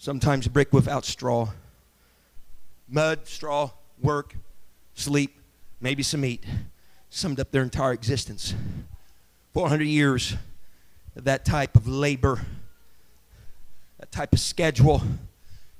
sometimes 0.00 0.48
brick 0.48 0.72
without 0.72 1.04
straw. 1.04 1.46
Mud, 2.88 3.28
straw, 3.28 3.70
work, 4.00 4.34
sleep, 4.94 5.38
maybe 5.78 6.02
some 6.02 6.22
meat. 6.22 6.42
Summed 7.10 7.38
up 7.38 7.50
their 7.50 7.62
entire 7.62 7.92
existence. 7.92 8.54
400 9.52 9.84
years 9.84 10.36
of 11.14 11.24
that 11.24 11.44
type 11.44 11.76
of 11.76 11.86
labor, 11.86 12.40
that 13.98 14.10
type 14.10 14.32
of 14.32 14.40
schedule 14.40 15.02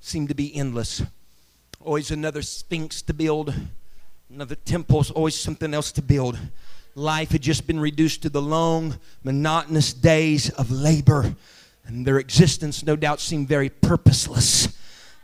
seemed 0.00 0.28
to 0.28 0.34
be 0.34 0.54
endless. 0.54 1.02
Always 1.80 2.10
another 2.10 2.42
sphinx 2.42 3.00
to 3.02 3.14
build, 3.14 3.54
another 4.28 4.56
temple, 4.56 5.02
always 5.14 5.34
something 5.34 5.72
else 5.72 5.92
to 5.92 6.02
build. 6.02 6.38
Life 6.94 7.30
had 7.30 7.40
just 7.40 7.66
been 7.66 7.80
reduced 7.80 8.20
to 8.22 8.28
the 8.28 8.42
long, 8.42 8.98
monotonous 9.24 9.94
days 9.94 10.50
of 10.50 10.70
labor 10.70 11.34
and 11.86 12.06
their 12.06 12.18
existence, 12.18 12.84
no 12.84 12.96
doubt, 12.96 13.20
seemed 13.20 13.48
very 13.48 13.68
purposeless. 13.68 14.76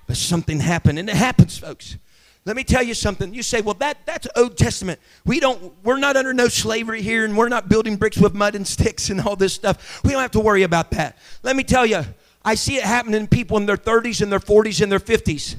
But 0.07 0.17
something 0.17 0.61
happened, 0.61 0.99
and 0.99 1.09
it 1.09 1.17
happens, 1.17 1.59
folks. 1.59 1.97
Let 2.45 2.55
me 2.55 2.63
tell 2.63 2.83
you 2.83 2.95
something. 2.95 3.35
You 3.35 3.43
say, 3.43 3.61
well, 3.61 3.75
that, 3.75 4.07
that's 4.07 4.29
Old 4.37 4.57
Testament. 4.57 5.01
We 5.25 5.41
don't, 5.41 5.75
we're 5.83 5.99
not 5.99 6.17
under 6.17 6.33
no 6.33 6.47
slavery 6.47 7.03
here, 7.03 7.25
and 7.25 7.37
we're 7.37 7.49
not 7.49 7.69
building 7.69 7.97
bricks 7.97 8.19
with 8.19 8.35
mud 8.35 8.55
and 8.55 8.67
sticks 8.67 9.11
and 9.11 9.21
all 9.21 9.35
this 9.35 9.53
stuff. 9.53 10.01
We 10.05 10.13
don't 10.13 10.23
have 10.23 10.31
to 10.33 10.41
worry 10.41 10.63
about 10.63 10.93
that. 10.93 11.19
Let 11.43 11.57
me 11.57 11.65
tell 11.65 11.85
you, 11.85 12.03
I 12.45 12.55
see 12.55 12.77
it 12.77 12.85
happening 12.85 13.21
in 13.21 13.27
people 13.27 13.57
in 13.57 13.67
their 13.67 13.77
30s 13.77 14.23
and 14.23 14.31
their 14.31 14.39
40s 14.39 14.81
and 14.81 14.93
their 14.93 15.01
50s 15.01 15.57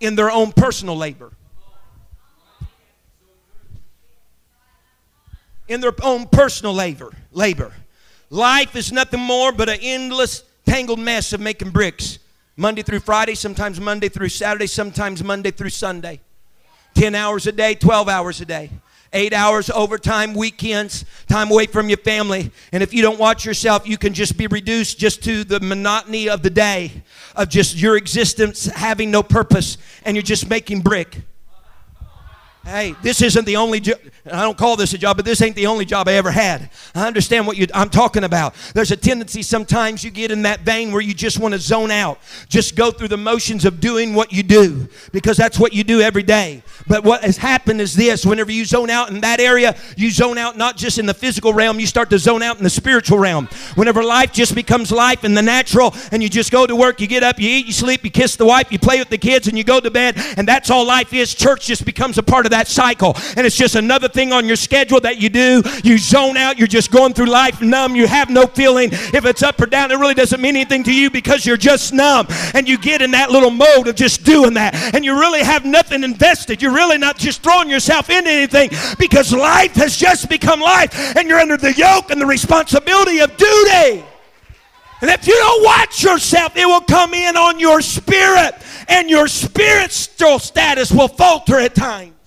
in 0.00 0.14
their 0.14 0.30
own 0.30 0.52
personal 0.52 0.96
labor. 0.96 1.32
In 5.66 5.80
their 5.80 5.92
own 6.02 6.26
personal 6.26 6.72
labor. 6.72 7.12
Labor. 7.32 7.72
Life 8.30 8.76
is 8.76 8.92
nothing 8.92 9.20
more 9.20 9.52
but 9.52 9.68
an 9.68 9.78
endless, 9.80 10.44
tangled 10.66 10.98
mess 10.98 11.32
of 11.32 11.40
making 11.40 11.70
bricks. 11.70 12.18
Monday 12.56 12.82
through 12.82 13.00
Friday, 13.00 13.34
sometimes 13.34 13.80
Monday 13.80 14.08
through 14.08 14.28
Saturday, 14.28 14.66
sometimes 14.66 15.22
Monday 15.24 15.50
through 15.50 15.70
Sunday. 15.70 16.20
10 16.94 17.14
hours 17.14 17.46
a 17.46 17.52
day, 17.52 17.74
12 17.74 18.08
hours 18.08 18.40
a 18.40 18.44
day. 18.44 18.70
Eight 19.12 19.32
hours 19.32 19.70
overtime, 19.70 20.34
weekends, 20.34 21.06
time 21.28 21.50
away 21.50 21.64
from 21.64 21.88
your 21.88 21.98
family. 21.98 22.50
And 22.72 22.82
if 22.82 22.92
you 22.92 23.00
don't 23.00 23.18
watch 23.18 23.46
yourself, 23.46 23.88
you 23.88 23.96
can 23.96 24.12
just 24.12 24.36
be 24.36 24.46
reduced 24.46 24.98
just 24.98 25.24
to 25.24 25.44
the 25.44 25.60
monotony 25.60 26.28
of 26.28 26.42
the 26.42 26.50
day, 26.50 27.04
of 27.34 27.48
just 27.48 27.76
your 27.76 27.96
existence 27.96 28.66
having 28.66 29.10
no 29.10 29.22
purpose, 29.22 29.78
and 30.04 30.14
you're 30.14 30.22
just 30.22 30.50
making 30.50 30.82
brick. 30.82 31.22
Hey, 32.68 32.94
this 33.00 33.22
isn't 33.22 33.46
the 33.46 33.56
only 33.56 33.80
job. 33.80 33.98
I 34.30 34.42
don't 34.42 34.58
call 34.58 34.76
this 34.76 34.92
a 34.92 34.98
job, 34.98 35.16
but 35.16 35.24
this 35.24 35.40
ain't 35.40 35.56
the 35.56 35.66
only 35.68 35.86
job 35.86 36.06
I 36.06 36.12
ever 36.12 36.30
had. 36.30 36.68
I 36.94 37.06
understand 37.06 37.46
what 37.46 37.56
you, 37.56 37.66
I'm 37.72 37.88
talking 37.88 38.24
about. 38.24 38.54
There's 38.74 38.90
a 38.90 38.96
tendency 38.96 39.40
sometimes 39.42 40.04
you 40.04 40.10
get 40.10 40.30
in 40.30 40.42
that 40.42 40.60
vein 40.60 40.92
where 40.92 41.00
you 41.00 41.14
just 41.14 41.38
want 41.38 41.54
to 41.54 41.60
zone 41.60 41.90
out, 41.90 42.18
just 42.50 42.76
go 42.76 42.90
through 42.90 43.08
the 43.08 43.16
motions 43.16 43.64
of 43.64 43.80
doing 43.80 44.12
what 44.12 44.32
you 44.32 44.42
do 44.42 44.86
because 45.12 45.38
that's 45.38 45.58
what 45.58 45.72
you 45.72 45.82
do 45.82 46.02
every 46.02 46.22
day. 46.22 46.62
But 46.86 47.04
what 47.04 47.24
has 47.24 47.38
happened 47.38 47.80
is 47.80 47.94
this 47.94 48.26
whenever 48.26 48.52
you 48.52 48.66
zone 48.66 48.90
out 48.90 49.08
in 49.08 49.22
that 49.22 49.40
area, 49.40 49.74
you 49.96 50.10
zone 50.10 50.36
out 50.36 50.58
not 50.58 50.76
just 50.76 50.98
in 50.98 51.06
the 51.06 51.14
physical 51.14 51.54
realm, 51.54 51.80
you 51.80 51.86
start 51.86 52.10
to 52.10 52.18
zone 52.18 52.42
out 52.42 52.58
in 52.58 52.64
the 52.64 52.70
spiritual 52.70 53.18
realm. 53.18 53.48
Whenever 53.76 54.04
life 54.04 54.30
just 54.30 54.54
becomes 54.54 54.92
life 54.92 55.24
in 55.24 55.32
the 55.32 55.42
natural 55.42 55.94
and 56.12 56.22
you 56.22 56.28
just 56.28 56.52
go 56.52 56.66
to 56.66 56.76
work, 56.76 57.00
you 57.00 57.06
get 57.06 57.22
up, 57.22 57.40
you 57.40 57.48
eat, 57.48 57.64
you 57.64 57.72
sleep, 57.72 58.04
you 58.04 58.10
kiss 58.10 58.36
the 58.36 58.44
wife, 58.44 58.70
you 58.70 58.78
play 58.78 58.98
with 58.98 59.08
the 59.08 59.16
kids, 59.16 59.48
and 59.48 59.56
you 59.56 59.64
go 59.64 59.80
to 59.80 59.90
bed, 59.90 60.16
and 60.36 60.46
that's 60.46 60.68
all 60.68 60.84
life 60.84 61.14
is. 61.14 61.34
Church 61.34 61.66
just 61.66 61.86
becomes 61.86 62.18
a 62.18 62.22
part 62.22 62.44
of 62.44 62.50
that 62.50 62.57
that 62.58 62.68
cycle. 62.68 63.16
And 63.36 63.46
it's 63.46 63.56
just 63.56 63.76
another 63.76 64.08
thing 64.08 64.32
on 64.32 64.46
your 64.46 64.56
schedule 64.56 65.00
that 65.00 65.18
you 65.18 65.28
do. 65.28 65.62
You 65.84 65.96
zone 65.96 66.36
out, 66.36 66.58
you're 66.58 66.66
just 66.66 66.90
going 66.90 67.14
through 67.14 67.26
life 67.26 67.60
numb, 67.62 67.94
you 67.94 68.06
have 68.06 68.30
no 68.30 68.46
feeling. 68.46 68.90
If 68.92 69.24
it's 69.24 69.42
up 69.42 69.60
or 69.60 69.66
down, 69.66 69.90
it 69.90 69.96
really 69.96 70.14
doesn't 70.14 70.40
mean 70.40 70.56
anything 70.56 70.82
to 70.84 70.94
you 70.94 71.10
because 71.10 71.46
you're 71.46 71.56
just 71.56 71.92
numb. 71.92 72.26
And 72.54 72.68
you 72.68 72.76
get 72.76 73.00
in 73.00 73.12
that 73.12 73.30
little 73.30 73.50
mode 73.50 73.86
of 73.86 73.94
just 73.94 74.24
doing 74.24 74.54
that. 74.54 74.74
And 74.94 75.04
you 75.04 75.18
really 75.18 75.42
have 75.42 75.64
nothing 75.64 76.02
invested. 76.02 76.60
You're 76.60 76.74
really 76.74 76.98
not 76.98 77.16
just 77.16 77.42
throwing 77.42 77.70
yourself 77.70 78.10
into 78.10 78.30
anything 78.30 78.70
because 78.98 79.32
life 79.32 79.74
has 79.74 79.96
just 79.96 80.28
become 80.28 80.60
life. 80.60 81.16
And 81.16 81.28
you're 81.28 81.38
under 81.38 81.56
the 81.56 81.72
yoke 81.72 82.10
and 82.10 82.20
the 82.20 82.26
responsibility 82.26 83.20
of 83.20 83.36
duty. 83.36 84.04
And 85.00 85.10
if 85.10 85.28
you 85.28 85.34
don't 85.34 85.64
watch 85.64 86.02
yourself, 86.02 86.56
it 86.56 86.66
will 86.66 86.80
come 86.80 87.14
in 87.14 87.36
on 87.36 87.60
your 87.60 87.80
spirit, 87.80 88.54
and 88.88 89.08
your 89.08 89.28
spiritual 89.28 90.40
status 90.40 90.90
will 90.90 91.06
falter 91.06 91.60
at 91.60 91.76
times. 91.76 92.17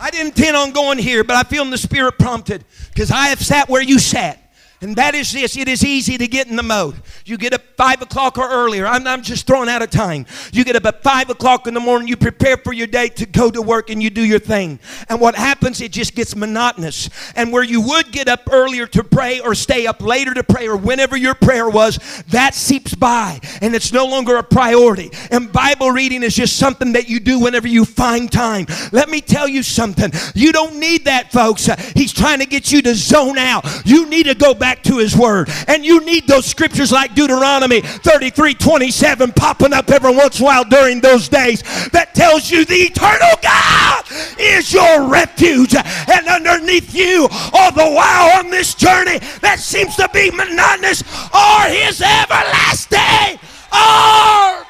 I 0.00 0.10
didn't 0.10 0.38
intend 0.38 0.56
on 0.56 0.72
going 0.72 0.98
here, 0.98 1.24
but 1.24 1.36
I 1.36 1.42
feel 1.42 1.62
in 1.62 1.70
the 1.70 1.78
spirit 1.78 2.18
prompted 2.18 2.64
because 2.88 3.10
I 3.10 3.28
have 3.28 3.40
sat 3.40 3.68
where 3.68 3.82
you 3.82 3.98
sat. 3.98 4.45
And 4.82 4.94
that 4.96 5.14
is 5.14 5.32
this 5.32 5.56
it 5.56 5.68
is 5.68 5.84
easy 5.84 6.18
to 6.18 6.28
get 6.28 6.48
in 6.48 6.56
the 6.56 6.62
mode. 6.62 6.96
You 7.24 7.38
get 7.38 7.54
up 7.54 7.62
5 7.76 8.02
o'clock 8.02 8.36
or 8.36 8.48
earlier. 8.48 8.86
I'm, 8.86 9.06
I'm 9.06 9.22
just 9.22 9.46
throwing 9.46 9.68
out 9.68 9.80
of 9.82 9.90
time. 9.90 10.26
You 10.52 10.64
get 10.64 10.76
up 10.76 10.84
at 10.84 11.02
5 11.02 11.30
o'clock 11.30 11.66
in 11.66 11.72
the 11.74 11.80
morning, 11.80 12.08
you 12.08 12.16
prepare 12.16 12.58
for 12.58 12.72
your 12.72 12.86
day 12.86 13.08
to 13.08 13.26
go 13.26 13.50
to 13.50 13.62
work, 13.62 13.88
and 13.88 14.02
you 14.02 14.10
do 14.10 14.24
your 14.24 14.38
thing. 14.38 14.78
And 15.08 15.20
what 15.20 15.34
happens, 15.34 15.80
it 15.80 15.92
just 15.92 16.14
gets 16.14 16.36
monotonous. 16.36 17.08
And 17.36 17.52
where 17.52 17.62
you 17.62 17.80
would 17.80 18.12
get 18.12 18.28
up 18.28 18.48
earlier 18.52 18.86
to 18.88 19.02
pray 19.02 19.40
or 19.40 19.54
stay 19.54 19.86
up 19.86 20.02
later 20.02 20.34
to 20.34 20.44
pray 20.44 20.68
or 20.68 20.76
whenever 20.76 21.16
your 21.16 21.34
prayer 21.34 21.70
was, 21.70 21.98
that 22.28 22.54
seeps 22.54 22.94
by 22.94 23.40
and 23.62 23.74
it's 23.74 23.92
no 23.92 24.04
longer 24.06 24.36
a 24.36 24.42
priority. 24.42 25.10
And 25.30 25.50
Bible 25.50 25.90
reading 25.90 26.22
is 26.22 26.34
just 26.34 26.56
something 26.56 26.92
that 26.92 27.08
you 27.08 27.20
do 27.20 27.40
whenever 27.40 27.68
you 27.68 27.84
find 27.84 28.30
time. 28.30 28.66
Let 28.92 29.08
me 29.08 29.20
tell 29.20 29.48
you 29.48 29.62
something. 29.62 30.12
You 30.34 30.52
don't 30.52 30.78
need 30.78 31.06
that, 31.06 31.32
folks. 31.32 31.66
He's 31.94 32.12
trying 32.12 32.40
to 32.40 32.46
get 32.46 32.70
you 32.70 32.82
to 32.82 32.94
zone 32.94 33.38
out. 33.38 33.64
You 33.86 34.08
need 34.08 34.26
to 34.26 34.34
go 34.34 34.54
back 34.54 34.65
back 34.66 34.82
to 34.82 34.98
His 34.98 35.16
Word. 35.16 35.48
And 35.68 35.86
you 35.86 36.04
need 36.04 36.26
those 36.26 36.44
scriptures 36.44 36.90
like 36.90 37.14
Deuteronomy 37.14 37.82
33 37.82 38.54
27 38.54 39.30
popping 39.30 39.72
up 39.72 39.88
every 39.90 40.12
once 40.12 40.40
in 40.40 40.44
a 40.44 40.46
while 40.46 40.64
during 40.64 41.00
those 41.00 41.28
days 41.28 41.62
that 41.90 42.16
tells 42.16 42.50
you 42.50 42.64
the 42.64 42.74
eternal 42.74 43.30
God 43.40 44.04
is 44.40 44.72
your 44.72 45.08
refuge. 45.08 45.76
And 45.76 46.26
underneath 46.26 46.92
you, 46.92 47.28
all 47.52 47.70
the 47.70 47.92
while 47.92 48.38
on 48.40 48.50
this 48.50 48.74
journey 48.74 49.20
that 49.40 49.60
seems 49.60 49.94
to 49.96 50.10
be 50.12 50.32
monotonous, 50.32 51.04
are 51.32 51.68
His 51.68 52.02
everlasting 52.02 53.38
arms. 53.70 54.65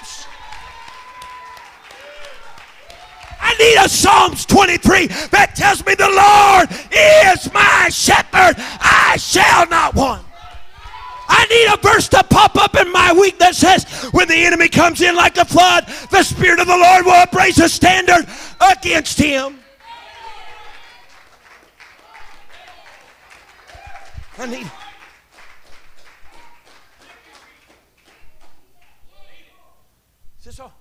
I 3.46 3.54
need 3.59 3.76
a 3.76 3.88
Psalms 3.88 4.44
23 4.44 5.06
that 5.30 5.54
tells 5.54 5.87
me 5.87 5.94
the 5.94 6.11
Lord 6.11 6.68
is 6.90 7.52
my 7.52 7.88
shepherd. 7.90 8.56
I 8.59 9.16
shall 9.20 9.68
not 9.68 9.94
want. 9.94 10.26
I 11.28 11.46
need 11.46 11.72
a 11.72 11.76
verse 11.80 12.09
to 12.09 12.24
pop 12.24 12.56
up 12.56 12.74
in 12.74 12.90
my 12.90 13.12
week 13.12 13.38
that 13.38 13.54
says, 13.54 13.85
when 14.11 14.26
the 14.26 14.35
enemy 14.35 14.68
comes 14.68 15.00
in 15.00 15.14
like 15.14 15.37
a 15.37 15.44
flood, 15.44 15.87
the 16.11 16.24
Spirit 16.24 16.59
of 16.59 16.66
the 16.66 16.76
Lord 16.76 17.06
will 17.06 17.12
upraise 17.12 17.61
a 17.61 17.68
standard 17.68 18.26
against 18.61 19.16
him. 19.16 19.61
I 24.38 24.46
need. 24.46 24.66
Is 30.40 30.44
this 30.44 30.59
all? 30.59 30.72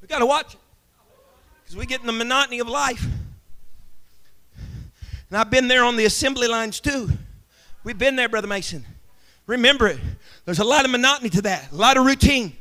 We 0.00 0.06
got 0.06 0.20
to 0.20 0.26
watch 0.26 0.54
it. 0.54 0.60
Because 1.74 1.86
we 1.88 1.90
get 1.90 2.02
in 2.02 2.06
the 2.06 2.12
monotony 2.12 2.60
of 2.60 2.68
life. 2.68 3.04
And 5.28 5.36
I've 5.36 5.50
been 5.50 5.66
there 5.66 5.82
on 5.82 5.96
the 5.96 6.04
assembly 6.04 6.46
lines 6.46 6.78
too. 6.78 7.10
We've 7.82 7.98
been 7.98 8.14
there, 8.14 8.28
Brother 8.28 8.46
Mason. 8.46 8.84
Remember 9.48 9.88
it. 9.88 9.98
There's 10.44 10.60
a 10.60 10.64
lot 10.64 10.84
of 10.84 10.92
monotony 10.92 11.30
to 11.30 11.42
that, 11.42 11.72
a 11.72 11.74
lot 11.74 11.96
of 11.96 12.06
routine. 12.06 12.52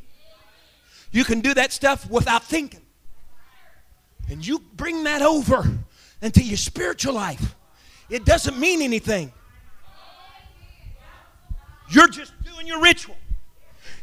You 1.11 1.23
can 1.25 1.41
do 1.41 1.53
that 1.53 1.71
stuff 1.71 2.09
without 2.09 2.43
thinking. 2.43 2.81
And 4.31 4.43
you 4.43 4.57
bring 4.57 5.03
that 5.03 5.21
over 5.21 5.63
into 6.23 6.41
your 6.41 6.57
spiritual 6.57 7.13
life. 7.13 7.53
It 8.09 8.25
doesn't 8.25 8.57
mean 8.57 8.81
anything. 8.81 9.31
You're 11.91 12.07
just 12.07 12.33
doing 12.43 12.65
your 12.65 12.81
ritual. 12.81 13.17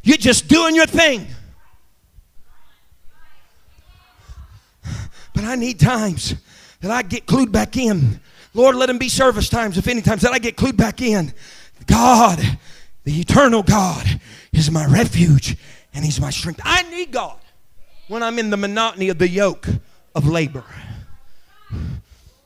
You're 0.04 0.18
just 0.18 0.46
doing 0.46 0.76
your 0.76 0.86
thing. 0.86 1.26
But 5.40 5.48
I 5.48 5.54
need 5.54 5.80
times 5.80 6.34
that 6.82 6.90
I 6.90 7.00
get 7.00 7.24
clued 7.24 7.50
back 7.50 7.74
in. 7.78 8.20
Lord, 8.52 8.76
let 8.76 8.86
them 8.86 8.98
be 8.98 9.08
service 9.08 9.48
times, 9.48 9.78
if 9.78 9.88
any 9.88 10.02
times 10.02 10.20
that 10.20 10.32
I 10.32 10.38
get 10.38 10.54
clued 10.54 10.76
back 10.76 11.00
in. 11.00 11.32
God, 11.86 12.38
the 13.04 13.20
eternal 13.20 13.62
God, 13.62 14.20
is 14.52 14.70
my 14.70 14.84
refuge 14.84 15.56
and 15.94 16.04
He's 16.04 16.20
my 16.20 16.28
strength. 16.28 16.60
I 16.62 16.82
need 16.90 17.10
God 17.10 17.38
when 18.08 18.22
I'm 18.22 18.38
in 18.38 18.50
the 18.50 18.58
monotony 18.58 19.08
of 19.08 19.16
the 19.16 19.28
yoke 19.28 19.66
of 20.14 20.26
labor. 20.26 20.64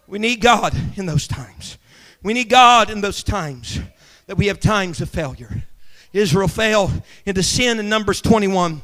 We 0.07 0.21
need 0.21 0.41
God 0.41 0.73
in 0.97 1.07
those 1.07 1.27
times. 1.27 1.79
We 2.23 2.33
need 2.33 2.49
God 2.49 2.91
in 2.91 3.01
those 3.01 3.25
times 3.25 3.81
that 4.29 4.37
we 4.37 4.47
have 4.47 4.61
times 4.61 5.01
of 5.01 5.11
failure. 5.11 5.65
Israel 6.13 6.47
fell 6.47 6.93
into 7.27 7.43
sin 7.43 7.81
in 7.81 7.89
Numbers 7.89 8.21
21. 8.21 8.83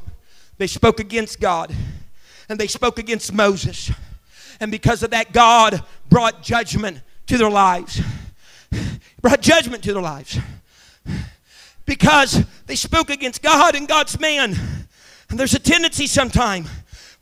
They 0.57 0.67
spoke 0.67 0.99
against 0.99 1.39
God 1.39 1.73
and 2.51 2.59
they 2.59 2.67
spoke 2.67 2.99
against 2.99 3.33
Moses. 3.33 3.91
And 4.59 4.71
because 4.71 5.03
of 5.03 5.11
that, 5.11 5.31
God 5.31 5.81
brought 6.09 6.43
judgment 6.43 6.99
to 7.27 7.37
their 7.37 7.49
lives. 7.49 8.01
Brought 9.21 9.41
judgment 9.41 9.83
to 9.85 9.93
their 9.93 10.01
lives. 10.01 10.37
Because 11.85 12.43
they 12.67 12.75
spoke 12.75 13.09
against 13.09 13.41
God 13.41 13.73
and 13.73 13.87
God's 13.87 14.19
man. 14.19 14.55
And 15.29 15.39
there's 15.39 15.53
a 15.53 15.59
tendency 15.59 16.07
sometime, 16.07 16.65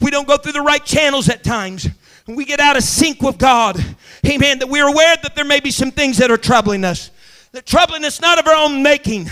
we 0.02 0.10
don't 0.10 0.28
go 0.28 0.36
through 0.36 0.54
the 0.54 0.62
right 0.62 0.84
channels 0.84 1.30
at 1.30 1.44
times, 1.44 1.88
and 2.26 2.36
we 2.36 2.44
get 2.44 2.60
out 2.60 2.76
of 2.76 2.84
sync 2.84 3.22
with 3.22 3.38
God. 3.38 3.78
Amen. 4.26 4.58
That 4.60 4.68
we're 4.68 4.88
aware 4.88 5.16
that 5.22 5.36
there 5.36 5.46
may 5.46 5.60
be 5.60 5.70
some 5.70 5.92
things 5.92 6.18
that 6.18 6.32
are 6.32 6.38
troubling 6.38 6.84
us. 6.84 7.12
The 7.52 7.62
troubling 7.64 8.04
is 8.04 8.22
not 8.22 8.38
of 8.38 8.48
our 8.48 8.56
own 8.56 8.84
making. 8.84 9.28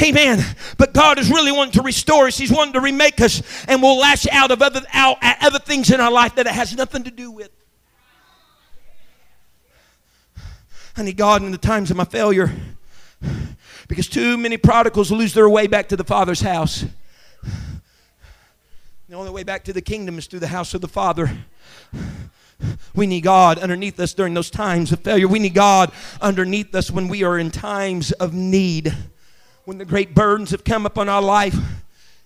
Amen. 0.00 0.44
But 0.78 0.94
God 0.94 1.18
is 1.18 1.30
really 1.30 1.50
wanting 1.50 1.72
to 1.72 1.82
restore 1.82 2.26
us. 2.26 2.38
He's 2.38 2.52
wanting 2.52 2.74
to 2.74 2.80
remake 2.80 3.20
us. 3.20 3.42
And 3.66 3.82
we'll 3.82 3.98
lash 3.98 4.26
out 4.28 4.52
of 4.52 4.62
other, 4.62 4.82
out 4.92 5.18
at 5.20 5.38
other 5.42 5.58
things 5.58 5.90
in 5.90 6.00
our 6.00 6.12
life 6.12 6.36
that 6.36 6.46
it 6.46 6.52
has 6.52 6.76
nothing 6.76 7.02
to 7.04 7.10
do 7.10 7.30
with. 7.30 7.50
I 10.96 11.02
need 11.02 11.16
God 11.16 11.42
in 11.42 11.50
the 11.50 11.58
times 11.58 11.90
of 11.90 11.96
my 11.96 12.04
failure. 12.04 12.54
Because 13.88 14.08
too 14.08 14.36
many 14.36 14.56
prodigals 14.56 15.10
lose 15.10 15.34
their 15.34 15.48
way 15.48 15.66
back 15.66 15.88
to 15.88 15.96
the 15.96 16.04
Father's 16.04 16.40
house. 16.40 16.84
The 19.08 19.14
only 19.14 19.30
way 19.30 19.42
back 19.42 19.64
to 19.64 19.72
the 19.72 19.82
kingdom 19.82 20.18
is 20.18 20.26
through 20.26 20.40
the 20.40 20.48
house 20.48 20.74
of 20.74 20.80
the 20.80 20.88
Father. 20.88 21.30
We 22.94 23.06
need 23.06 23.22
God 23.22 23.58
underneath 23.58 24.00
us 24.00 24.14
during 24.14 24.34
those 24.34 24.50
times 24.50 24.90
of 24.92 25.00
failure. 25.00 25.28
We 25.28 25.38
need 25.38 25.54
God 25.54 25.92
underneath 26.20 26.74
us 26.74 26.90
when 26.90 27.08
we 27.08 27.24
are 27.24 27.38
in 27.38 27.50
times 27.50 28.12
of 28.12 28.32
need. 28.32 28.94
When 29.64 29.78
the 29.78 29.84
great 29.84 30.14
burdens 30.14 30.50
have 30.50 30.64
come 30.64 30.86
upon 30.86 31.08
our 31.08 31.22
life. 31.22 31.56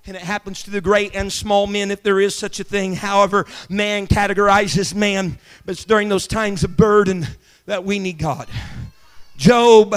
And 0.06 0.16
it 0.16 0.22
happens 0.22 0.62
to 0.62 0.70
the 0.70 0.80
great 0.80 1.14
and 1.14 1.32
small 1.32 1.66
men, 1.66 1.90
if 1.90 2.02
there 2.02 2.20
is 2.20 2.34
such 2.34 2.58
a 2.60 2.64
thing. 2.64 2.94
However, 2.94 3.46
man 3.68 4.06
categorizes 4.06 4.94
man. 4.94 5.38
But 5.64 5.72
it's 5.72 5.84
during 5.84 6.08
those 6.08 6.26
times 6.26 6.64
of 6.64 6.76
burden 6.76 7.26
that 7.66 7.84
we 7.84 7.98
need 7.98 8.18
God. 8.18 8.48
Job 9.36 9.94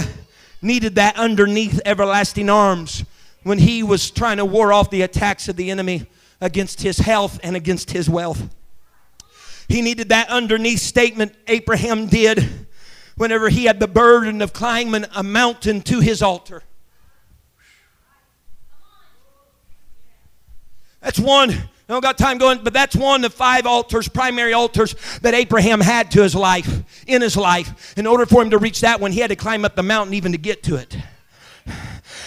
needed 0.62 0.96
that 0.96 1.18
underneath 1.18 1.82
everlasting 1.86 2.50
arms 2.50 3.06
when 3.44 3.60
he 3.60 3.84
was 3.84 4.10
trying 4.10 4.38
to 4.38 4.46
ward 4.46 4.72
off 4.72 4.90
the 4.90 5.02
attacks 5.02 5.48
of 5.50 5.56
the 5.56 5.70
enemy 5.70 6.06
against 6.42 6.82
his 6.82 6.98
health 6.98 7.40
and 7.44 7.56
against 7.56 7.92
his 7.92 8.10
wealth. 8.10 8.50
He 9.68 9.82
needed 9.82 10.10
that 10.10 10.30
underneath 10.30 10.80
statement 10.80 11.34
Abraham 11.48 12.08
did 12.08 12.68
whenever 13.16 13.50
he 13.50 13.66
had 13.66 13.80
the 13.80 13.88
burden 13.88 14.42
of 14.42 14.54
climbing 14.54 15.06
a 15.16 15.24
mountain 15.24 15.82
to 15.82 16.00
his 16.00 16.22
altar. 16.22 16.64
That's 21.02 21.20
one. 21.20 21.52
I 21.52 21.68
don't 21.88 22.02
got 22.02 22.18
time 22.18 22.38
going, 22.38 22.64
but 22.64 22.74
that's 22.74 22.96
one 22.96 23.26
of 23.26 23.34
five 23.34 23.66
altars, 23.66 24.08
primary 24.08 24.54
altars 24.54 24.96
that 25.22 25.34
Abraham 25.34 25.82
had 25.82 26.12
to 26.12 26.24
his 26.24 26.34
life, 26.34 27.04
in 27.06 27.22
his 27.22 27.36
life. 27.36 27.98
In 27.98 28.08
order 28.08 28.26
for 28.26 28.42
him 28.42 28.52
to 28.52 28.58
reach 28.58 28.82
that 28.82 29.02
one, 29.02 29.12
he 29.12 29.20
had 29.20 29.28
to 29.28 29.36
climb 29.36 29.66
up 29.66 29.76
the 29.76 29.84
mountain 29.84 30.14
even 30.14 30.32
to 30.32 30.38
get 30.38 30.64
to 30.64 30.76
it 30.76 30.98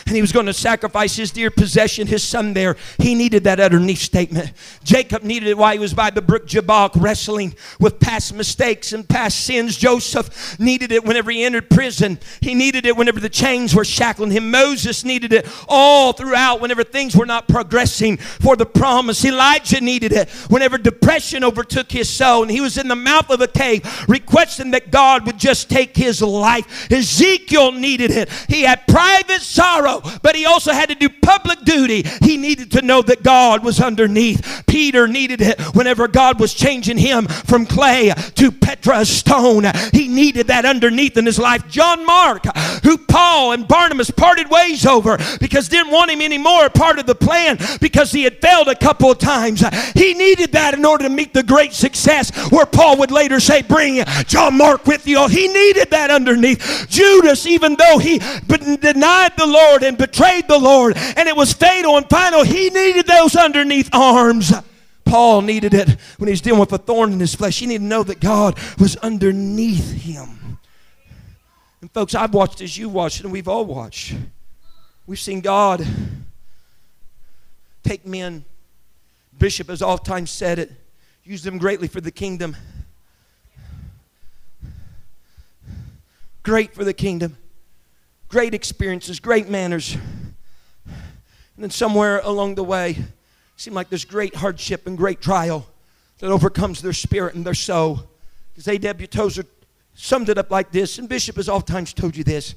and 0.06 0.14
he 0.14 0.20
was 0.20 0.30
going 0.30 0.46
to 0.46 0.52
sacrifice 0.52 1.16
his 1.16 1.32
dear 1.32 1.50
possession, 1.50 2.06
his 2.06 2.22
son 2.22 2.54
there. 2.54 2.76
He 2.98 3.14
needed 3.14 3.44
that 3.44 3.58
underneath 3.58 3.98
statement. 3.98 4.52
Jacob 4.84 5.24
needed 5.24 5.48
it 5.48 5.58
while 5.58 5.72
he 5.72 5.80
was 5.80 5.94
by 5.94 6.10
the 6.10 6.22
brook 6.22 6.46
Jabbok 6.46 6.92
wrestling 6.94 7.56
with 7.80 7.98
past 7.98 8.32
mistakes 8.32 8.92
and 8.92 9.08
past 9.08 9.40
sins. 9.40 9.76
Joseph 9.76 10.60
needed 10.60 10.92
it 10.92 11.04
whenever 11.04 11.32
he 11.32 11.44
entered 11.44 11.68
prison. 11.68 12.20
He 12.40 12.54
needed 12.54 12.86
it 12.86 12.96
whenever 12.96 13.18
the 13.18 13.28
chains 13.28 13.74
were 13.74 13.84
shackling 13.84 14.30
him. 14.30 14.50
Moses 14.50 15.04
needed 15.04 15.32
it 15.32 15.48
all 15.68 16.12
throughout 16.12 16.60
whenever 16.60 16.84
things 16.84 17.16
were 17.16 17.26
not 17.26 17.48
progressing 17.48 18.16
for 18.16 18.54
the 18.54 18.66
promise. 18.66 19.24
Elijah 19.24 19.80
needed 19.80 20.12
it 20.12 20.30
whenever 20.48 20.78
depression 20.78 21.42
overtook 21.42 21.90
his 21.90 22.08
soul 22.08 22.42
and 22.42 22.50
he 22.52 22.60
was 22.60 22.78
in 22.78 22.86
the 22.86 22.94
mouth 22.94 23.28
of 23.28 23.40
a 23.40 23.48
cave 23.48 23.82
requesting 24.08 24.70
that 24.70 24.92
God 24.92 25.26
would 25.26 25.38
just 25.38 25.68
take 25.68 25.96
his 25.96 26.22
life. 26.22 26.92
Ezekiel 26.92 27.72
needed 27.72 28.12
it. 28.12 28.30
He 28.48 28.62
had 28.62 28.86
private 28.86 29.42
sorrow 29.42 29.95
but 30.22 30.34
he 30.36 30.46
also 30.46 30.72
had 30.72 30.88
to 30.88 30.94
do 30.94 31.08
public 31.08 31.60
duty. 31.60 32.04
He 32.22 32.36
needed 32.36 32.72
to 32.72 32.82
know 32.82 33.02
that 33.02 33.22
God 33.22 33.64
was 33.64 33.80
underneath. 33.80 34.64
Peter 34.66 35.06
needed 35.08 35.40
it 35.40 35.60
whenever 35.74 36.08
God 36.08 36.40
was 36.40 36.54
changing 36.54 36.98
him 36.98 37.26
from 37.26 37.66
clay 37.66 38.12
to 38.34 38.50
Petra 38.50 39.04
stone. 39.04 39.64
He 39.92 40.08
needed 40.08 40.48
that 40.48 40.64
underneath 40.64 41.16
in 41.16 41.26
his 41.26 41.38
life. 41.38 41.68
John 41.68 42.04
Mark, 42.04 42.44
who 42.82 42.98
Paul 42.98 43.52
and 43.52 43.66
Barnabas 43.66 44.10
parted 44.10 44.50
ways 44.50 44.86
over 44.86 45.18
because 45.40 45.68
didn't 45.68 45.92
want 45.92 46.10
him 46.10 46.20
anymore, 46.20 46.68
part 46.70 46.98
of 46.98 47.06
the 47.06 47.14
plan 47.14 47.58
because 47.80 48.12
he 48.12 48.24
had 48.24 48.40
failed 48.40 48.68
a 48.68 48.74
couple 48.74 49.10
of 49.10 49.18
times. 49.18 49.64
He 49.94 50.14
needed 50.14 50.52
that 50.52 50.74
in 50.74 50.84
order 50.84 51.04
to 51.04 51.10
meet 51.10 51.34
the 51.34 51.42
great 51.42 51.72
success 51.72 52.30
where 52.50 52.66
Paul 52.66 52.98
would 52.98 53.10
later 53.10 53.40
say, 53.40 53.62
Bring 53.62 54.04
John 54.26 54.56
Mark 54.56 54.86
with 54.86 55.06
you. 55.06 55.26
He 55.28 55.48
needed 55.48 55.90
that 55.90 56.10
underneath. 56.10 56.86
Judas, 56.88 57.46
even 57.46 57.76
though 57.76 57.98
he 57.98 58.18
denied 58.18 59.32
the 59.36 59.46
Lord 59.46 59.82
and 59.86 59.98
betrayed 59.98 60.48
the 60.48 60.58
Lord, 60.58 60.96
and 60.96 61.28
it 61.28 61.36
was 61.36 61.52
fatal 61.52 61.96
and 61.96 62.08
final. 62.08 62.44
He 62.44 62.70
needed 62.70 63.06
those 63.06 63.36
underneath 63.36 63.88
arms. 63.92 64.52
Paul 65.04 65.42
needed 65.42 65.72
it 65.72 65.88
when 66.18 66.26
he 66.28 66.32
was 66.32 66.40
dealing 66.40 66.60
with 66.60 66.72
a 66.72 66.78
thorn 66.78 67.12
in 67.12 67.20
his 67.20 67.34
flesh. 67.34 67.60
He 67.60 67.66
needed 67.66 67.80
to 67.80 67.84
know 67.84 68.02
that 68.02 68.20
God 68.20 68.58
was 68.78 68.96
underneath 68.96 69.92
him. 69.92 70.58
And 71.80 71.90
folks, 71.92 72.14
I've 72.14 72.34
watched 72.34 72.60
as 72.60 72.76
you 72.76 72.88
watched, 72.88 73.22
and 73.22 73.32
we've 73.32 73.48
all 73.48 73.64
watched. 73.64 74.14
We've 75.06 75.18
seen 75.18 75.40
God 75.40 75.86
take 77.84 78.04
men, 78.04 78.44
Bishop 79.38 79.68
has 79.68 79.80
oftentimes 79.80 80.30
said 80.30 80.58
it, 80.58 80.72
use 81.22 81.44
them 81.44 81.58
greatly 81.58 81.86
for 81.86 82.00
the 82.00 82.10
kingdom. 82.10 82.56
Great 86.42 86.74
for 86.74 86.84
the 86.84 86.94
kingdom 86.94 87.36
great 88.28 88.54
experiences, 88.54 89.20
great 89.20 89.48
manners. 89.48 89.96
And 90.84 91.64
then 91.64 91.70
somewhere 91.70 92.20
along 92.22 92.56
the 92.56 92.64
way, 92.64 92.96
seemed 93.56 93.76
like 93.76 93.88
there's 93.88 94.04
great 94.04 94.34
hardship 94.34 94.86
and 94.86 94.96
great 94.96 95.20
trial 95.20 95.66
that 96.18 96.30
overcomes 96.30 96.82
their 96.82 96.92
spirit 96.92 97.34
and 97.34 97.44
their 97.44 97.54
soul. 97.54 98.02
Because 98.52 98.68
A.W. 98.68 99.06
Tozer 99.06 99.44
summed 99.94 100.28
it 100.28 100.38
up 100.38 100.50
like 100.50 100.70
this, 100.70 100.98
and 100.98 101.08
Bishop 101.08 101.36
has 101.36 101.48
oftentimes 101.48 101.92
told 101.94 102.16
you 102.16 102.24
this, 102.24 102.54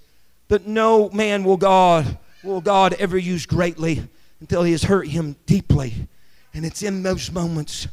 that 0.50 0.68
no 0.68 1.10
man 1.10 1.44
will 1.44 1.58
God 1.58 2.18
will 2.44 2.62
God 2.62 2.94
ever 2.94 3.18
use 3.18 3.46
greatly 3.46 4.02
until 4.40 4.64
he 4.64 4.72
has 4.72 4.84
hurt 4.84 5.08
him 5.08 5.36
deeply. 5.46 6.08
And 6.54 6.66
it's 6.66 6.84
in 6.84 7.04
those 7.04 7.32
moments 7.32 7.88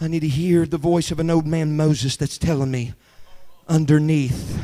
I 0.00 0.08
need 0.08 0.20
to 0.20 0.28
hear 0.28 0.66
the 0.66 0.78
voice 0.78 1.10
of 1.10 1.20
an 1.20 1.30
old 1.30 1.46
man 1.46 1.76
Moses 1.76 2.16
that's 2.16 2.38
telling 2.38 2.70
me 2.70 2.94
underneath 3.68 4.60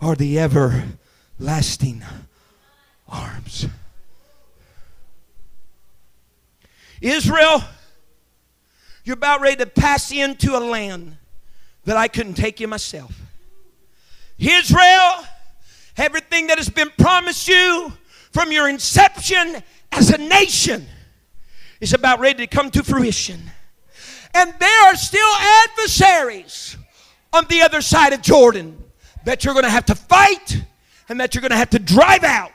are 0.00 0.14
the 0.14 0.38
ever 0.38 0.84
lasting 1.38 2.02
arms. 3.08 3.66
Israel, 7.00 7.62
you're 9.04 9.14
about 9.14 9.40
ready 9.40 9.56
to 9.56 9.66
pass 9.66 10.10
into 10.10 10.56
a 10.56 10.60
land 10.60 11.16
that 11.84 11.96
I 11.96 12.08
couldn't 12.08 12.34
take 12.34 12.58
you 12.58 12.68
myself. 12.68 13.20
Israel, 14.38 15.24
everything 15.96 16.48
that 16.48 16.58
has 16.58 16.68
been 16.68 16.90
promised 16.98 17.48
you 17.48 17.92
from 18.32 18.50
your 18.50 18.68
inception 18.68 19.62
as 19.92 20.10
a 20.10 20.18
nation 20.18 20.86
is 21.80 21.94
about 21.94 22.20
ready 22.20 22.46
to 22.46 22.46
come 22.46 22.70
to 22.70 22.82
fruition. 22.82 23.40
And 24.34 24.52
there 24.58 24.82
are 24.84 24.96
still 24.96 25.32
adversaries 25.68 26.76
on 27.32 27.46
the 27.48 27.62
other 27.62 27.80
side 27.80 28.12
of 28.12 28.22
Jordan 28.22 28.82
that 29.24 29.44
you're 29.44 29.54
going 29.54 29.64
to 29.64 29.70
have 29.70 29.86
to 29.86 29.94
fight 29.94 30.62
and 31.08 31.20
that 31.20 31.34
you're 31.34 31.42
going 31.42 31.50
to 31.50 31.56
have 31.56 31.70
to 31.70 31.78
drive 31.78 32.24
out. 32.24 32.52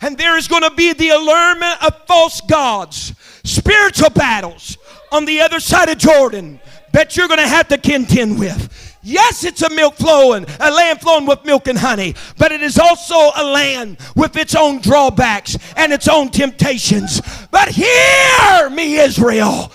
And 0.00 0.18
there 0.18 0.36
is 0.36 0.48
going 0.48 0.62
to 0.62 0.70
be 0.70 0.92
the 0.92 1.10
allurement 1.10 1.84
of 1.84 2.06
false 2.06 2.40
gods, 2.40 3.14
spiritual 3.44 4.10
battles 4.10 4.78
on 5.10 5.24
the 5.24 5.40
other 5.40 5.60
side 5.60 5.88
of 5.88 5.98
Jordan 5.98 6.60
that 6.92 7.16
you're 7.16 7.28
going 7.28 7.40
to 7.40 7.48
have 7.48 7.68
to 7.68 7.78
contend 7.78 8.38
with. 8.38 8.98
Yes, 9.04 9.44
it's 9.44 9.62
a 9.62 9.70
milk 9.70 9.94
flowing, 9.96 10.46
a 10.60 10.70
land 10.70 11.00
flowing 11.00 11.26
with 11.26 11.44
milk 11.44 11.66
and 11.66 11.78
honey, 11.78 12.14
but 12.38 12.52
it 12.52 12.62
is 12.62 12.78
also 12.78 13.30
a 13.36 13.44
land 13.44 13.98
with 14.14 14.36
its 14.36 14.54
own 14.54 14.80
drawbacks 14.80 15.58
and 15.76 15.92
its 15.92 16.06
own 16.06 16.28
temptations. 16.28 17.20
But 17.50 17.68
hear 17.68 18.70
me, 18.70 18.98
Israel. 18.98 19.72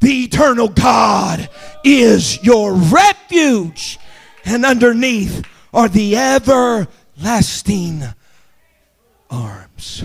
The 0.00 0.24
eternal 0.24 0.68
God 0.68 1.48
is 1.84 2.42
your 2.42 2.74
refuge, 2.74 3.98
and 4.44 4.64
underneath 4.64 5.46
are 5.72 5.88
the 5.88 6.16
ever 6.16 6.88
lasting 7.22 8.02
arms. 9.30 10.04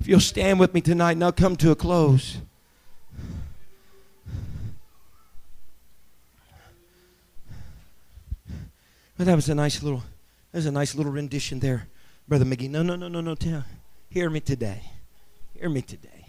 If 0.00 0.08
you'll 0.08 0.20
stand 0.20 0.58
with 0.58 0.72
me 0.72 0.80
tonight 0.80 1.12
and 1.12 1.24
I'll 1.24 1.32
come 1.32 1.56
to 1.56 1.70
a 1.70 1.76
close. 1.76 2.38
That 9.18 9.34
was 9.34 9.50
a 9.50 9.54
nice 9.54 9.82
little 9.82 10.02
that 10.52 10.58
was 10.58 10.66
a 10.66 10.72
nice 10.72 10.94
little 10.94 11.12
rendition 11.12 11.60
there, 11.60 11.86
Brother 12.26 12.46
McGee. 12.46 12.70
No, 12.70 12.82
no, 12.82 12.96
no, 12.96 13.06
no, 13.06 13.20
no. 13.20 13.34
Tell, 13.34 13.64
hear 14.08 14.30
me 14.30 14.40
today. 14.40 14.80
Hear 15.58 15.68
me 15.68 15.82
today. 15.82 16.24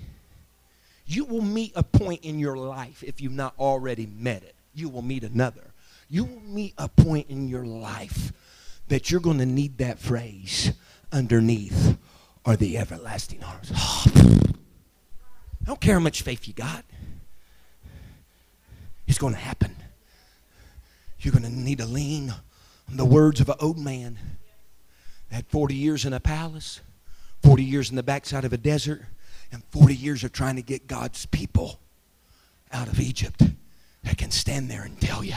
You 1.06 1.24
will 1.24 1.42
meet 1.42 1.72
a 1.76 1.84
point 1.84 2.26
in 2.26 2.38
your 2.38 2.58
life 2.58 3.02
if 3.02 3.22
you've 3.22 3.32
not 3.32 3.54
already 3.58 4.08
met 4.08 4.44
it. 4.44 4.56
You 4.74 4.90
will 4.90 5.02
meet 5.02 5.24
another. 5.24 5.72
You 6.10 6.26
will 6.26 6.42
meet 6.42 6.74
a 6.78 6.90
point 6.90 7.30
in 7.30 7.48
your 7.48 7.66
life 7.66 8.34
that 8.92 9.10
you're 9.10 9.22
going 9.22 9.38
to 9.38 9.46
need 9.46 9.78
that 9.78 10.00
phrase 10.00 10.74
underneath 11.14 11.98
are 12.46 12.58
the 12.58 12.78
everlasting 12.78 13.42
arms. 13.42 13.72
I 13.76 14.52
don't 15.66 15.80
care 15.80 15.94
how 15.94 16.02
much 16.02 16.24
faith 16.24 16.46
you 16.46 16.54
got. 16.54 16.84
It's 19.08 19.18
going 19.18 19.34
to 19.34 19.40
happen. 19.40 19.78
You're 21.22 21.32
going 21.32 21.46
to 21.46 21.50
need 21.50 21.78
to 21.78 21.86
lean 21.86 22.32
on 22.90 22.98
the 22.98 23.06
words 23.06 23.40
of 23.40 23.48
an 23.48 23.56
old 23.62 23.80
man 23.80 24.20
that 25.30 25.36
had 25.38 25.48
40 25.48 25.74
years 25.74 26.04
in 26.04 26.12
a 26.12 26.20
palace, 26.20 26.82
40 27.44 27.64
years 27.64 27.90
in 27.92 27.96
the 27.96 28.04
backside 28.04 28.44
of 28.44 28.52
a 28.52 28.58
desert, 28.58 29.04
and 29.54 29.64
40 29.72 29.96
years 29.96 30.26
of 30.26 30.34
trying 30.34 30.58
to 30.58 30.62
get 30.62 30.88
God's 30.88 31.26
people 31.28 31.80
out 32.74 32.90
of 32.90 33.00
Egypt 33.00 33.42
that 34.04 34.18
can 34.18 34.32
stand 34.32 34.70
there 34.70 34.84
and 34.84 35.00
tell 35.00 35.24
you, 35.24 35.36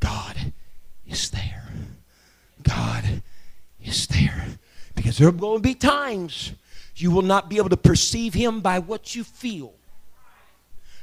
God 0.00 0.54
is 1.06 1.28
there. 1.28 1.68
God 2.66 3.22
is 3.82 4.06
there. 4.08 4.46
Because 4.94 5.18
there 5.18 5.30
will 5.30 5.58
be 5.58 5.74
times 5.74 6.52
you 6.96 7.10
will 7.10 7.22
not 7.22 7.48
be 7.48 7.58
able 7.58 7.68
to 7.68 7.76
perceive 7.76 8.34
Him 8.34 8.60
by 8.60 8.78
what 8.78 9.14
you 9.14 9.24
feel. 9.24 9.74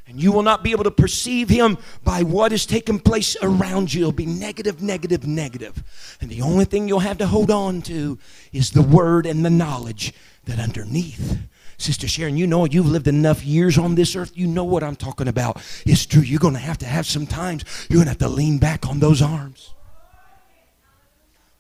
And 0.06 0.22
you 0.22 0.34
will 0.34 0.44
not 0.44 0.64
be 0.64 0.72
able 0.72 0.84
to 0.84 0.92
perceive 0.92 1.48
Him 1.48 1.78
by 2.04 2.24
what 2.24 2.52
is 2.52 2.66
taking 2.66 3.00
place 3.00 3.38
around 3.42 3.94
you. 3.94 4.02
It'll 4.02 4.12
be 4.12 4.26
negative, 4.26 4.82
negative, 4.82 5.26
negative. 5.26 5.82
And 6.20 6.30
the 6.30 6.42
only 6.42 6.66
thing 6.66 6.88
you'll 6.88 7.00
have 7.00 7.20
to 7.20 7.28
hold 7.28 7.50
on 7.50 7.82
to 7.84 8.20
is 8.52 8.72
the 8.72 8.82
Word 8.82 9.26
and 9.26 9.46
the 9.46 9.50
knowledge 9.50 10.14
that 10.44 10.60
underneath. 10.60 11.38
Sister 11.78 12.08
Sharon, 12.08 12.38
you 12.38 12.48
know 12.48 12.66
you've 12.66 12.90
lived 12.90 13.08
enough 13.08 13.46
years 13.46 13.78
on 13.78 13.96
this 13.96 14.16
earth. 14.16 14.32
You 14.36 14.48
know 14.48 14.64
what 14.64 14.84
I'm 14.84 14.96
talking 14.96 15.28
about. 15.28 15.62
It's 15.86 16.06
true. 16.06 16.22
You're 16.22 16.40
going 16.40 16.54
to 16.54 16.60
have 16.60 16.78
to 16.80 16.86
have 16.86 17.06
some 17.06 17.26
times, 17.26 17.64
you're 17.90 17.98
going 17.98 18.06
to 18.06 18.12
have 18.12 18.30
to 18.30 18.30
lean 18.30 18.58
back 18.58 18.88
on 18.88 19.00
those 19.00 19.22
arms. 19.22 19.74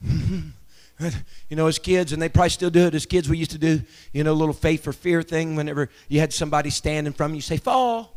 You 1.49 1.57
know, 1.57 1.67
as 1.67 1.79
kids, 1.79 2.13
and 2.13 2.21
they 2.21 2.29
probably 2.29 2.49
still 2.49 2.69
do 2.69 2.87
it 2.87 2.95
as 2.95 3.05
kids, 3.05 3.27
we 3.27 3.37
used 3.37 3.51
to 3.51 3.57
do, 3.57 3.81
you 4.13 4.23
know, 4.23 4.31
a 4.31 4.33
little 4.33 4.53
faith 4.53 4.83
for 4.83 4.93
fear 4.93 5.21
thing 5.21 5.55
whenever 5.55 5.89
you 6.07 6.19
had 6.19 6.31
somebody 6.31 6.69
standing 6.69 7.13
from 7.13 7.31
you, 7.31 7.37
you 7.37 7.41
say, 7.41 7.57
fall. 7.57 8.15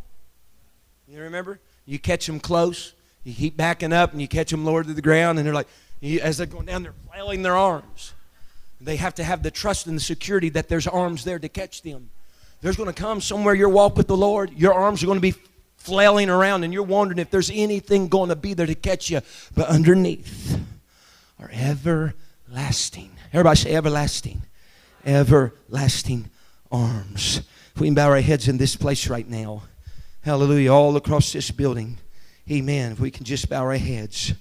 You 1.09 1.23
remember? 1.23 1.59
You 1.85 1.99
catch 1.99 2.27
them 2.27 2.39
close, 2.39 2.95
You 3.25 3.35
keep 3.35 3.57
backing 3.57 3.93
up 3.93 4.13
and 4.13 4.21
you 4.21 4.29
catch 4.29 4.51
them 4.51 4.65
lower 4.65 4.85
to 4.85 4.93
the 4.93 5.03
ground, 5.03 5.39
and 5.39 5.47
they're 5.47 5.55
like, 5.55 5.69
as 6.23 6.37
they're 6.37 6.47
going 6.47 6.67
down, 6.67 6.83
they're 6.83 6.95
flailing 7.11 7.43
their 7.43 7.57
arms. 7.57 8.13
They 8.81 8.97
have 8.97 9.15
to 9.15 9.25
have 9.25 9.43
the 9.43 9.51
trust 9.51 9.87
and 9.87 9.97
the 9.97 10.01
security 10.01 10.51
that 10.51 10.69
there's 10.69 10.87
arms 10.87 11.25
there 11.25 11.39
to 11.39 11.49
catch 11.49 11.83
them. 11.83 12.11
There's 12.61 12.77
going 12.77 12.93
to 12.93 13.01
come 13.01 13.21
somewhere 13.21 13.55
your 13.55 13.69
walk 13.69 13.97
with 13.97 14.07
the 14.07 14.17
Lord, 14.17 14.53
your 14.53 14.75
arms 14.75 15.03
are 15.03 15.07
going 15.07 15.19
to 15.19 15.23
be 15.23 15.35
flailing 15.77 16.29
around, 16.29 16.65
and 16.65 16.73
you're 16.73 16.83
wondering 16.83 17.19
if 17.19 17.31
there's 17.31 17.51
anything 17.51 18.09
going 18.09 18.29
to 18.29 18.37
be 18.37 18.55
there 18.55 18.67
to 18.67 18.75
catch 18.75 19.11
you. 19.11 19.21
But 19.55 19.69
underneath 19.69 20.61
are 21.39 21.51
everlasting. 21.53 23.11
Everybody 23.33 23.57
say 23.57 23.75
everlasting. 23.75 24.43
Everlasting 25.05 26.31
arms. 26.71 27.43
If 27.75 27.81
we 27.81 27.89
can 27.89 27.95
bow 27.95 28.09
our 28.09 28.21
heads 28.21 28.49
in 28.49 28.59
this 28.59 28.77
place 28.77 29.09
right 29.09 29.29
now. 29.29 29.63
Hallelujah. 30.23 30.73
All 30.73 30.97
across 30.97 31.33
this 31.33 31.51
building. 31.51 31.99
Amen. 32.51 32.93
If 32.93 33.01
we 33.01 33.11
can 33.11 33.25
just 33.25 33.49
bow 33.49 33.63
our 33.63 33.77
heads. 33.77 34.35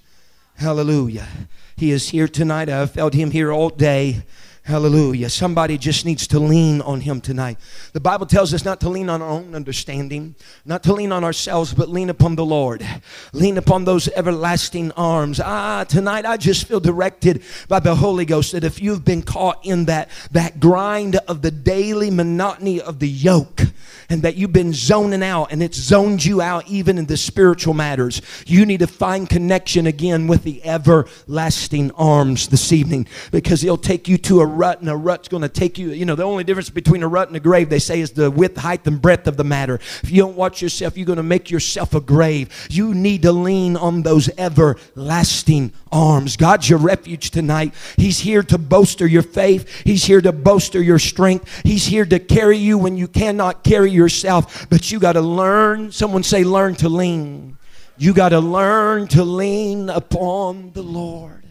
Hallelujah. 0.55 1.27
He 1.75 1.91
is 1.91 2.09
here 2.09 2.27
tonight. 2.27 2.69
I've 2.69 2.91
felt 2.91 3.13
him 3.13 3.31
here 3.31 3.51
all 3.51 3.69
day. 3.69 4.23
Hallelujah. 4.65 5.29
Somebody 5.29 5.77
just 5.77 6.07
needs 6.07 6.25
to 6.25 6.39
lean 6.39 6.81
on 6.81 7.01
him 7.01 7.21
tonight. 7.21 7.59
The 7.93 7.99
Bible 7.99 8.25
tells 8.25 8.51
us 8.51 8.65
not 8.65 8.79
to 8.79 8.89
lean 8.89 9.11
on 9.11 9.21
our 9.21 9.29
own 9.29 9.53
understanding, 9.53 10.33
not 10.65 10.81
to 10.83 10.93
lean 10.93 11.11
on 11.11 11.23
ourselves, 11.23 11.71
but 11.71 11.87
lean 11.87 12.09
upon 12.09 12.35
the 12.35 12.43
Lord. 12.43 12.83
Lean 13.31 13.59
upon 13.59 13.85
those 13.85 14.07
everlasting 14.07 14.91
arms. 14.93 15.39
Ah, 15.39 15.83
tonight 15.83 16.25
I 16.25 16.37
just 16.37 16.67
feel 16.67 16.79
directed 16.79 17.43
by 17.67 17.79
the 17.79 17.93
Holy 17.93 18.25
Ghost 18.25 18.53
that 18.53 18.63
if 18.63 18.81
you've 18.81 19.05
been 19.05 19.21
caught 19.21 19.63
in 19.63 19.85
that, 19.85 20.09
that 20.31 20.59
grind 20.59 21.17
of 21.27 21.43
the 21.43 21.51
daily 21.51 22.09
monotony 22.09 22.81
of 22.81 22.97
the 22.97 23.07
yoke, 23.07 23.61
and 24.09 24.21
that 24.21 24.35
you've 24.35 24.53
been 24.53 24.73
zoning 24.73 25.23
out 25.23 25.51
and 25.51 25.61
it's 25.61 25.77
zoned 25.77 26.23
you 26.23 26.41
out 26.41 26.67
even 26.67 26.97
in 26.97 27.05
the 27.05 27.17
spiritual 27.17 27.73
matters, 27.73 28.21
you 28.45 28.65
need 28.65 28.79
to 28.79 28.87
find 28.87 29.29
connection 29.29 29.87
again 29.87 30.27
with 30.27 30.43
the 30.43 30.63
everlasting 30.63 31.91
arms 31.91 32.47
this 32.47 32.71
evening 32.71 33.07
because 33.31 33.61
he'll 33.61 33.77
take 33.77 34.07
you 34.07 34.17
to 34.17 34.41
a 34.41 34.45
rut 34.45 34.81
and 34.81 34.89
a 34.89 34.95
rut's 34.95 35.27
going 35.27 35.43
to 35.43 35.49
take 35.49 35.77
you, 35.77 35.91
you 35.91 36.05
know, 36.05 36.15
the 36.15 36.23
only 36.23 36.43
difference 36.43 36.69
between 36.69 37.03
a 37.03 37.07
rut 37.07 37.27
and 37.27 37.37
a 37.37 37.39
grave, 37.39 37.69
they 37.69 37.79
say, 37.79 37.99
is 37.99 38.11
the 38.11 38.29
width, 38.29 38.57
height, 38.57 38.85
and 38.87 39.01
breadth 39.01 39.27
of 39.27 39.37
the 39.37 39.43
matter. 39.43 39.75
If 39.75 40.11
you 40.11 40.21
don't 40.21 40.35
watch 40.35 40.61
yourself, 40.61 40.97
you're 40.97 41.05
going 41.05 41.17
to 41.17 41.23
make 41.23 41.49
yourself 41.49 41.93
a 41.93 42.01
grave. 42.01 42.67
You 42.69 42.93
need 42.93 43.21
to 43.23 43.31
lean 43.31 43.77
on 43.77 44.03
those 44.03 44.29
everlasting 44.37 45.73
arms. 45.95 46.35
God's 46.35 46.69
your 46.69 46.77
refuge 46.77 47.31
tonight. 47.31 47.73
He's 47.95 48.19
here 48.19 48.43
to 48.43 48.57
bolster 48.57 49.07
your 49.07 49.23
faith. 49.23 49.83
He's 49.85 50.03
here 50.03 50.21
to 50.21 50.33
bolster 50.33 50.81
your 50.81 50.99
strength. 50.99 51.61
He's 51.63 51.85
here 51.85 52.05
to 52.05 52.19
carry 52.19 52.57
you 52.57 52.77
when 52.77 52.97
you 52.97 53.07
cannot 53.07 53.63
carry 53.63 53.91
yourself. 53.91 54.69
But 54.69 54.91
you 54.91 54.99
got 54.99 55.13
to 55.13 55.21
learn. 55.21 55.91
Someone 55.91 56.23
say, 56.23 56.43
learn 56.43 56.75
to 56.75 56.89
lean. 56.89 57.57
You 57.97 58.13
got 58.13 58.29
to 58.29 58.39
learn 58.39 59.07
to 59.09 59.23
lean 59.23 59.89
upon 59.89 60.73
the 60.73 60.83
Lord. 60.83 61.45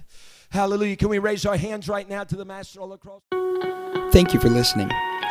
Hallelujah. 0.50 0.96
Can 0.96 1.08
we 1.08 1.18
raise 1.18 1.46
our 1.46 1.56
hands 1.56 1.88
right 1.88 2.08
now 2.08 2.22
to 2.22 2.36
the 2.36 2.44
Master 2.44 2.80
all 2.80 2.92
across? 2.92 3.22
Thank 4.12 4.34
you 4.34 4.40
for 4.40 4.50
listening. 4.50 4.88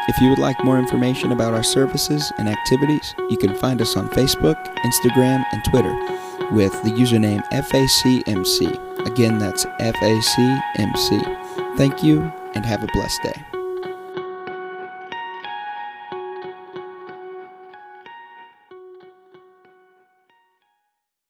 If 0.09 0.19
you 0.19 0.29
would 0.29 0.39
like 0.39 0.61
more 0.65 0.79
information 0.79 1.31
about 1.31 1.53
our 1.53 1.63
services 1.63 2.33
and 2.37 2.49
activities, 2.49 3.13
you 3.29 3.37
can 3.37 3.55
find 3.55 3.79
us 3.79 3.95
on 3.95 4.09
Facebook, 4.09 4.61
Instagram, 4.79 5.45
and 5.53 5.63
Twitter 5.63 5.93
with 6.51 6.73
the 6.83 6.89
username 6.89 7.41
FACMC. 7.51 8.92
Again, 9.05 9.37
that's 9.37 9.65
FACMC. 9.65 11.77
Thank 11.77 12.03
you 12.03 12.21
and 12.55 12.65
have 12.65 12.83
a 12.83 12.87
blessed 12.93 13.21
day. 13.23 13.52